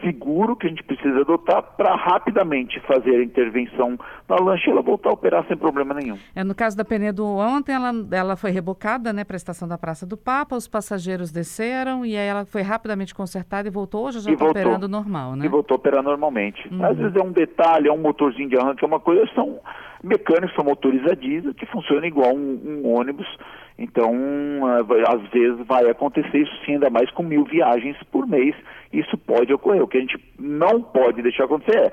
seguro 0.00 0.56
que 0.56 0.66
a 0.66 0.70
gente 0.70 0.82
precisa 0.82 1.20
adotar 1.20 1.62
para 1.76 1.94
rapidamente 1.94 2.80
fazer 2.80 3.16
a 3.16 3.22
intervenção 3.22 3.98
na 4.28 4.36
lancha 4.36 4.68
e 4.68 4.72
ela 4.72 4.82
voltar 4.82 5.10
a 5.10 5.12
operar 5.12 5.46
sem 5.46 5.56
problema 5.56 5.94
nenhum. 5.94 6.18
É, 6.34 6.44
no 6.44 6.54
caso 6.54 6.76
da 6.76 6.84
Penedo, 6.84 7.24
ontem 7.24 7.72
ela, 7.72 7.92
ela 8.10 8.36
foi 8.36 8.50
rebocada 8.50 9.12
né, 9.12 9.24
para 9.24 9.36
a 9.36 9.38
estação 9.38 9.68
da 9.68 9.78
Praça 9.78 10.06
do 10.06 10.16
Papa, 10.16 10.56
os 10.56 10.68
passageiros 10.68 11.30
desceram 11.30 12.04
e 12.04 12.16
aí 12.16 12.26
ela 12.26 12.44
foi 12.44 12.62
rapidamente 12.62 13.14
consertada 13.14 13.68
e 13.68 13.70
voltou, 13.70 14.06
hoje 14.06 14.20
já 14.20 14.32
está 14.32 14.44
operando 14.44 14.88
normal, 14.88 15.36
né? 15.36 15.46
E 15.46 15.48
voltou 15.48 15.74
a 15.74 15.78
operar 15.78 16.02
normalmente. 16.02 16.68
Uhum. 16.68 16.84
Às 16.84 16.96
vezes 16.96 17.16
é 17.16 17.22
um 17.22 17.32
detalhe, 17.32 17.88
é 17.88 17.92
um 17.92 17.98
motorzinho 17.98 18.48
de 18.48 18.56
arranque, 18.56 18.84
é 18.84 18.86
uma 18.86 19.00
coisa, 19.00 19.28
são 19.34 19.58
mecânicos, 20.02 20.54
são 20.54 20.64
motores 20.64 21.04
a 21.10 21.14
diesel 21.14 21.54
que 21.54 21.66
funcionam 21.66 22.04
igual 22.04 22.34
um, 22.34 22.82
um 22.84 22.94
ônibus 22.94 23.26
então, 23.78 24.12
às 25.08 25.22
vezes 25.30 25.66
vai 25.66 25.88
acontecer 25.88 26.38
isso 26.38 26.64
sim, 26.64 26.74
ainda 26.74 26.90
mais 26.90 27.10
com 27.10 27.22
mil 27.22 27.44
viagens 27.44 27.96
por 28.10 28.26
mês, 28.26 28.54
isso 28.92 29.16
pode 29.16 29.52
ocorrer. 29.52 29.82
O 29.82 29.88
que 29.88 29.98
a 29.98 30.00
gente 30.00 30.18
não 30.38 30.82
pode 30.82 31.22
deixar 31.22 31.44
acontecer 31.44 31.78
é 31.78 31.92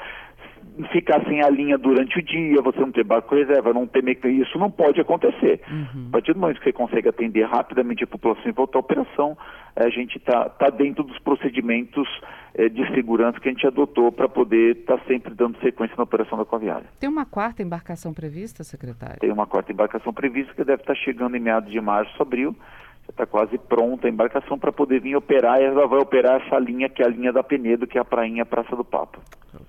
ficar 0.92 1.24
sem 1.26 1.42
a 1.42 1.50
linha 1.50 1.78
durante 1.78 2.20
o 2.20 2.22
dia, 2.22 2.62
você 2.62 2.80
não 2.80 2.92
ter 2.92 3.04
barco 3.04 3.36
reserva, 3.36 3.74
não 3.74 3.86
ter 3.86 4.04
mecanismo, 4.04 4.44
isso 4.44 4.58
não 4.58 4.72
pode 4.72 5.00
acontecer. 5.00 5.62
Uhum. 5.70 6.08
A 6.08 6.12
partir 6.12 6.34
do 6.34 6.40
momento 6.40 6.60
que 6.60 6.66
você 6.66 6.74
consegue 6.74 7.10
atender 7.10 7.46
rapidamente 7.46 8.04
a 8.04 8.08
população 8.08 8.44
e 8.48 8.52
voltar 8.52 8.80
à 8.80 8.82
operação, 8.82 9.38
a 9.76 9.90
gente 9.90 10.18
está 10.18 10.50
tá 10.50 10.70
dentro 10.70 11.04
dos 11.04 11.18
procedimentos 11.20 12.08
eh, 12.54 12.70
de 12.70 12.88
segurança 12.94 13.40
que 13.40 13.50
a 13.50 13.52
gente 13.52 13.68
adotou 13.68 14.12
para 14.12 14.28
poder 14.28 14.78
estar 14.78 14.98
tá 14.98 15.04
sempre 15.08 15.34
dando 15.34 15.60
sequência 15.60 15.96
na 15.98 16.04
operação 16.04 16.38
da 16.38 16.46
Coaviária. 16.46 16.88
Tem 17.00 17.10
uma 17.10 17.26
quarta 17.26 17.62
embarcação 17.62 18.14
prevista, 18.14 18.64
secretário? 18.64 19.20
Tem 19.20 19.32
uma 19.32 19.48
quarta 19.48 19.72
embarcação 19.72 20.14
prevista 20.14 20.54
que 20.54 20.64
deve 20.64 20.82
estar 20.82 20.94
tá 20.94 21.00
chegando 21.00 21.36
em 21.36 21.40
meados 21.40 21.72
de 21.72 21.80
março, 21.82 22.22
abril, 22.22 22.56
está 23.10 23.26
quase 23.26 23.58
pronta 23.58 24.08
a 24.08 24.10
embarcação 24.10 24.58
para 24.58 24.72
poder 24.72 25.02
vir 25.02 25.16
operar 25.16 25.60
e 25.60 25.66
ela 25.66 25.88
vai 25.88 26.00
operar 26.00 26.42
essa 26.42 26.58
linha 26.60 26.90
que 26.90 27.02
é 27.02 27.06
a 27.06 27.10
linha 27.10 27.34
da 27.34 27.44
Penedo, 27.44 27.88
que 27.88 27.98
é 27.98 28.02
a 28.02 28.06
prainha 28.06 28.46
Praça 28.46 28.76
do 28.76 28.84
Papa. 28.84 29.20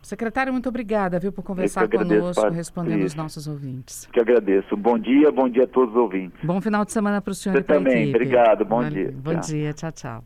Secretário, 0.02 0.52
muito 0.52 0.68
obrigada, 0.68 1.18
viu, 1.18 1.32
por 1.32 1.42
conversar 1.42 1.88
conosco, 1.88 2.48
respondendo 2.50 3.04
os 3.04 3.14
nossos 3.14 3.46
ouvintes. 3.46 4.06
Que 4.12 4.20
agradeço. 4.20 4.76
Bom 4.76 4.98
dia, 4.98 5.30
bom 5.32 5.48
dia 5.48 5.64
a 5.64 5.66
todos 5.66 5.94
os 5.94 6.00
ouvintes. 6.00 6.38
Bom 6.44 6.60
final 6.60 6.84
de 6.84 6.92
semana 6.92 7.20
para 7.20 7.30
o 7.30 7.34
senhor 7.34 7.54
Você 7.54 7.60
e 7.60 7.64
para 7.64 7.76
também, 7.76 8.08
obrigado, 8.10 8.64
bom 8.64 8.82
Valeu. 8.82 8.90
dia. 8.90 9.14
Bom 9.16 9.32
tchau. 9.32 9.40
dia, 9.40 9.72
tchau, 9.72 9.92
tchau. 9.92 10.24